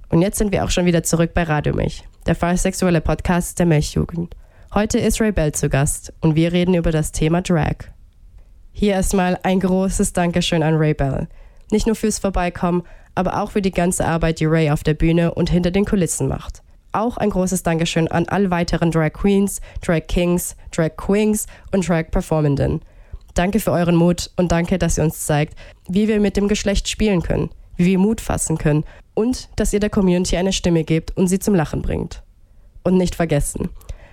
Und 0.09 0.21
jetzt 0.21 0.37
sind 0.37 0.51
wir 0.51 0.65
auch 0.65 0.71
schon 0.71 0.85
wieder 0.85 1.05
zurück 1.05 1.31
bei 1.33 1.45
Radio 1.45 1.73
Milch, 1.73 2.03
der 2.27 2.35
sexuelle 2.57 3.01
Podcast 3.01 3.61
der 3.61 3.67
Milchjugend. 3.67 4.35
Heute 4.75 4.99
ist 4.99 5.21
Ray 5.21 5.31
Bell 5.31 5.53
zu 5.53 5.69
Gast 5.69 6.13
und 6.21 6.35
wir 6.35 6.53
reden 6.53 6.75
über 6.75 6.91
das 6.91 7.13
Thema 7.13 7.41
Drag. 7.41 7.77
Hier 8.73 8.95
erstmal 8.95 9.39
ein 9.45 9.61
großes 9.61 10.13
Dankeschön 10.13 10.65
an 10.65 10.75
Ray 10.75 10.93
Bell. 10.93 11.29
Nicht 11.71 11.87
nur 11.87 11.95
fürs 11.95 12.19
Vorbeikommen, 12.19 12.83
aber 13.15 13.41
auch 13.41 13.53
für 13.53 13.63
die 13.63 13.71
ganze 13.71 14.05
Arbeit, 14.05 14.41
die 14.41 14.47
Ray 14.47 14.73
auf 14.73 14.83
der 14.83 14.95
Bühne 14.95 15.35
und 15.35 15.51
hinter 15.51 15.71
den 15.71 15.85
Kulissen 15.85 16.27
macht. 16.27 16.65
Auch 16.91 17.17
ein 17.17 17.31
großes 17.31 17.63
Dankeschön 17.63 18.09
an 18.09 18.27
all 18.29 18.51
weiteren 18.51 18.91
Drag 18.91 19.13
Queens, 19.13 19.61
Drag 19.83 20.09
Kings, 20.09 20.57
Drag 20.73 20.97
Queens 20.97 21.47
und 21.71 21.89
Drag 21.89 22.11
Performenden. 22.11 22.81
Danke 23.35 23.59
für 23.59 23.73
euren 23.73 23.97
Mut 23.97 24.31
und 24.37 24.53
danke, 24.53 24.79
dass 24.79 24.97
ihr 24.97 25.05
uns 25.05 25.27
zeigt, 25.27 25.59
wie 25.89 26.07
wir 26.07 26.21
mit 26.21 26.37
dem 26.37 26.47
Geschlecht 26.47 26.89
spielen 26.89 27.23
können, 27.23 27.51
wie 27.77 27.87
wir 27.87 27.99
Mut 27.99 28.21
fassen 28.21 28.59
können 28.59 28.85
und 29.15 29.49
dass 29.57 29.73
ihr 29.73 29.81
der 29.81 29.91
Community 29.91 30.37
eine 30.37 30.53
Stimme 30.53 30.85
gebt 30.85 31.17
und 31.17 31.27
sie 31.27 31.41
zum 31.41 31.55
Lachen 31.55 31.83
bringt. 31.83 32.23
Und 32.85 32.97
nicht 32.97 33.17
vergessen, 33.17 33.71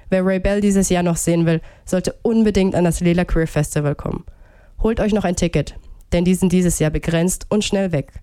wer 0.09 0.25
Ray 0.25 0.39
Bell 0.39 0.61
dieses 0.61 0.89
Jahr 0.89 1.03
noch 1.03 1.17
sehen 1.17 1.45
will, 1.45 1.61
sollte 1.85 2.15
unbedingt 2.23 2.73
an 2.73 2.83
das 2.83 2.99
Lila 2.99 3.25
Queer 3.25 3.47
Festival 3.47 3.93
kommen. 3.93 4.25
Holt 4.81 4.99
euch 4.99 5.13
noch 5.13 5.23
ein 5.23 5.35
Ticket, 5.35 5.75
denn 6.13 6.25
die 6.25 6.35
sind 6.35 6.51
dieses 6.51 6.79
Jahr 6.79 6.89
begrenzt 6.91 7.45
und 7.49 7.63
schnell 7.63 7.91
weg. 7.91 8.13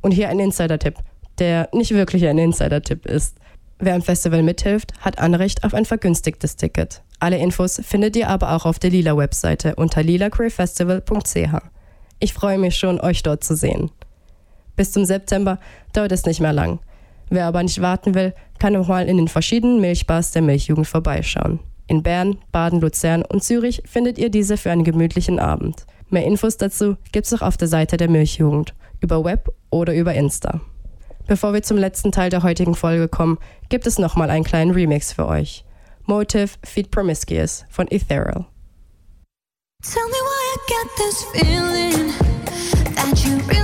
Und 0.00 0.10
hier 0.10 0.28
ein 0.28 0.40
Insider-Tipp, 0.40 0.94
der 1.38 1.68
nicht 1.72 1.92
wirklich 1.92 2.26
ein 2.26 2.38
Insider-Tipp 2.38 3.06
ist. 3.06 3.36
Wer 3.78 3.94
am 3.94 4.02
Festival 4.02 4.42
mithilft, 4.42 4.92
hat 5.00 5.18
Anrecht 5.18 5.62
auf 5.62 5.74
ein 5.74 5.84
vergünstigtes 5.84 6.56
Ticket. 6.56 7.02
Alle 7.20 7.38
Infos 7.38 7.80
findet 7.82 8.16
ihr 8.16 8.28
aber 8.28 8.52
auch 8.52 8.64
auf 8.64 8.78
der 8.78 8.90
Lila-Webseite 8.90 9.74
unter 9.74 10.02
lilaqueerfestival.ch. 10.02 11.62
Ich 12.20 12.32
freue 12.32 12.58
mich 12.58 12.76
schon, 12.76 13.00
euch 13.00 13.22
dort 13.22 13.42
zu 13.42 13.56
sehen. 13.56 13.90
Bis 14.76 14.92
zum 14.92 15.04
September 15.04 15.58
dauert 15.92 16.12
es 16.12 16.26
nicht 16.26 16.40
mehr 16.40 16.52
lang. 16.52 16.78
Wer 17.30 17.46
aber 17.46 17.62
nicht 17.62 17.80
warten 17.80 18.14
will, 18.14 18.34
kann 18.58 18.76
auch 18.76 18.88
mal 18.88 19.08
in 19.08 19.16
den 19.16 19.28
verschiedenen 19.28 19.80
Milchbars 19.80 20.30
der 20.30 20.42
Milchjugend 20.42 20.86
vorbeischauen. 20.86 21.60
In 21.88 22.02
Bern, 22.02 22.38
Baden, 22.52 22.80
Luzern 22.80 23.24
und 23.24 23.42
Zürich 23.42 23.82
findet 23.86 24.18
ihr 24.18 24.30
diese 24.30 24.56
für 24.56 24.70
einen 24.70 24.84
gemütlichen 24.84 25.38
Abend. 25.38 25.86
Mehr 26.10 26.24
Infos 26.24 26.56
dazu 26.56 26.96
gibt's 27.12 27.32
auch 27.32 27.42
auf 27.42 27.56
der 27.56 27.68
Seite 27.68 27.96
der 27.96 28.08
Milchjugend, 28.08 28.74
über 29.00 29.24
Web 29.24 29.52
oder 29.70 29.94
über 29.94 30.14
Insta. 30.14 30.60
Bevor 31.26 31.52
wir 31.52 31.62
zum 31.62 31.76
letzten 31.76 32.12
Teil 32.12 32.30
der 32.30 32.42
heutigen 32.42 32.74
Folge 32.74 33.08
kommen, 33.08 33.38
gibt 33.68 33.86
es 33.86 33.98
nochmal 33.98 34.30
einen 34.30 34.44
kleinen 34.44 34.70
Remix 34.70 35.12
für 35.12 35.26
euch. 35.26 35.64
Motive 36.08 36.56
Feed 36.64 36.90
Promiscuous 36.90 37.64
von 37.70 37.86
Ethereal. 37.90 38.50
Tell 39.82 40.08
me 40.08 40.18
why 40.20 40.56
I 40.56 40.58
get 40.68 40.86
this 40.96 41.24
feeling 41.32 42.08
that 42.94 43.24
you 43.24 43.36
really 43.46 43.57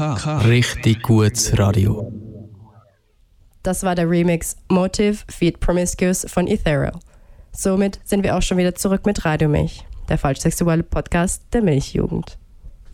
Richtig 0.00 1.02
gutes 1.02 1.58
Radio. 1.58 2.10
Das 3.62 3.82
war 3.82 3.94
der 3.94 4.08
Remix 4.08 4.56
Motive 4.70 5.18
Feed 5.28 5.60
Promiscuous 5.60 6.24
von 6.26 6.46
Ethereal. 6.46 6.98
Somit 7.52 8.00
sind 8.04 8.24
wir 8.24 8.34
auch 8.34 8.40
schon 8.40 8.56
wieder 8.56 8.74
zurück 8.74 9.04
mit 9.04 9.26
Radio 9.26 9.50
Milch, 9.50 9.84
der 10.08 10.16
falschsexuelle 10.16 10.84
Podcast 10.84 11.42
der 11.52 11.60
Milchjugend. 11.60 12.38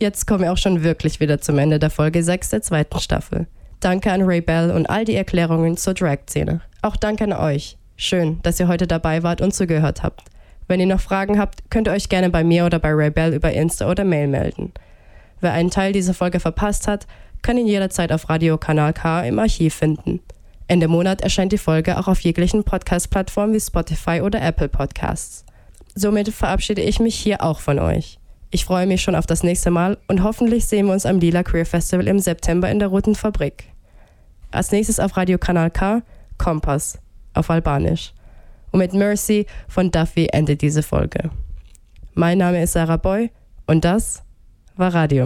Jetzt 0.01 0.27
kommen 0.27 0.41
wir 0.41 0.51
auch 0.51 0.57
schon 0.57 0.83
wirklich 0.83 1.21
wieder 1.21 1.39
zum 1.39 1.57
Ende 1.59 1.79
der 1.79 1.91
Folge 1.91 2.21
6 2.21 2.49
der 2.49 2.61
zweiten 2.61 2.99
Staffel. 2.99 3.47
Danke 3.79 4.11
an 4.11 4.23
Ray 4.23 4.41
Bell 4.41 4.71
und 4.71 4.89
all 4.89 5.05
die 5.05 5.15
Erklärungen 5.15 5.77
zur 5.77 5.93
Drag-Szene. 5.93 6.59
Auch 6.81 6.97
danke 6.97 7.23
an 7.23 7.31
euch. 7.31 7.77
Schön, 7.95 8.41
dass 8.43 8.59
ihr 8.59 8.67
heute 8.67 8.85
dabei 8.85 9.23
wart 9.23 9.39
und 9.39 9.55
zugehört 9.55 10.03
habt. 10.03 10.23
Wenn 10.67 10.81
ihr 10.81 10.87
noch 10.87 10.99
Fragen 10.99 11.39
habt, 11.39 11.71
könnt 11.71 11.87
ihr 11.87 11.93
euch 11.93 12.09
gerne 12.09 12.29
bei 12.29 12.43
mir 12.43 12.65
oder 12.65 12.79
bei 12.79 12.91
Ray 12.91 13.11
Bell 13.11 13.33
über 13.33 13.53
Insta 13.53 13.89
oder 13.89 14.03
Mail 14.03 14.27
melden. 14.27 14.73
Wer 15.39 15.53
einen 15.53 15.71
Teil 15.71 15.93
dieser 15.93 16.13
Folge 16.13 16.39
verpasst 16.39 16.87
hat, 16.87 17.07
kann 17.41 17.57
ihn 17.57 17.67
jederzeit 17.67 18.11
auf 18.11 18.29
Radio 18.29 18.57
Kanal 18.57 18.93
K 18.93 19.21
im 19.23 19.39
Archiv 19.39 19.75
finden. 19.75 20.19
Ende 20.67 20.87
Monat 20.87 21.21
erscheint 21.21 21.51
die 21.51 21.57
Folge 21.57 21.97
auch 21.97 22.07
auf 22.07 22.19
jeglichen 22.19 22.63
Podcast-Plattformen 22.63 23.53
wie 23.53 23.59
Spotify 23.59 24.21
oder 24.21 24.41
Apple 24.41 24.67
Podcasts. 24.67 25.45
Somit 25.95 26.29
verabschiede 26.29 26.81
ich 26.81 26.99
mich 26.99 27.15
hier 27.15 27.41
auch 27.41 27.59
von 27.59 27.79
euch. 27.79 28.19
Ich 28.51 28.65
freue 28.65 28.87
mich 28.87 29.01
schon 29.01 29.15
auf 29.15 29.25
das 29.25 29.43
nächste 29.43 29.71
Mal 29.71 29.97
und 30.07 30.23
hoffentlich 30.23 30.65
sehen 30.65 30.87
wir 30.87 30.93
uns 30.93 31.05
am 31.05 31.19
Lila 31.19 31.43
Queer 31.43 31.65
Festival 31.65 32.07
im 32.07 32.19
September 32.19 32.69
in 32.69 32.79
der 32.79 32.89
Roten 32.89 33.15
Fabrik. 33.15 33.65
Als 34.51 34.71
nächstes 34.71 34.99
auf 34.99 35.15
Radio 35.17 35.37
Kanal 35.37 35.71
K, 35.71 36.01
Kompass, 36.37 36.99
auf 37.33 37.49
Albanisch. 37.49 38.13
Und 38.71 38.79
mit 38.79 38.93
Mercy 38.93 39.45
von 39.67 39.91
Duffy 39.91 40.27
endet 40.31 40.61
diese 40.61 40.83
Folge. 40.83 41.29
Mein 42.13 42.37
Name 42.37 42.61
ist 42.61 42.73
Sarah 42.73 42.97
Boy 42.97 43.31
und 43.65 43.85
das 43.85 44.23
war 44.77 44.93
Radio 44.93 45.25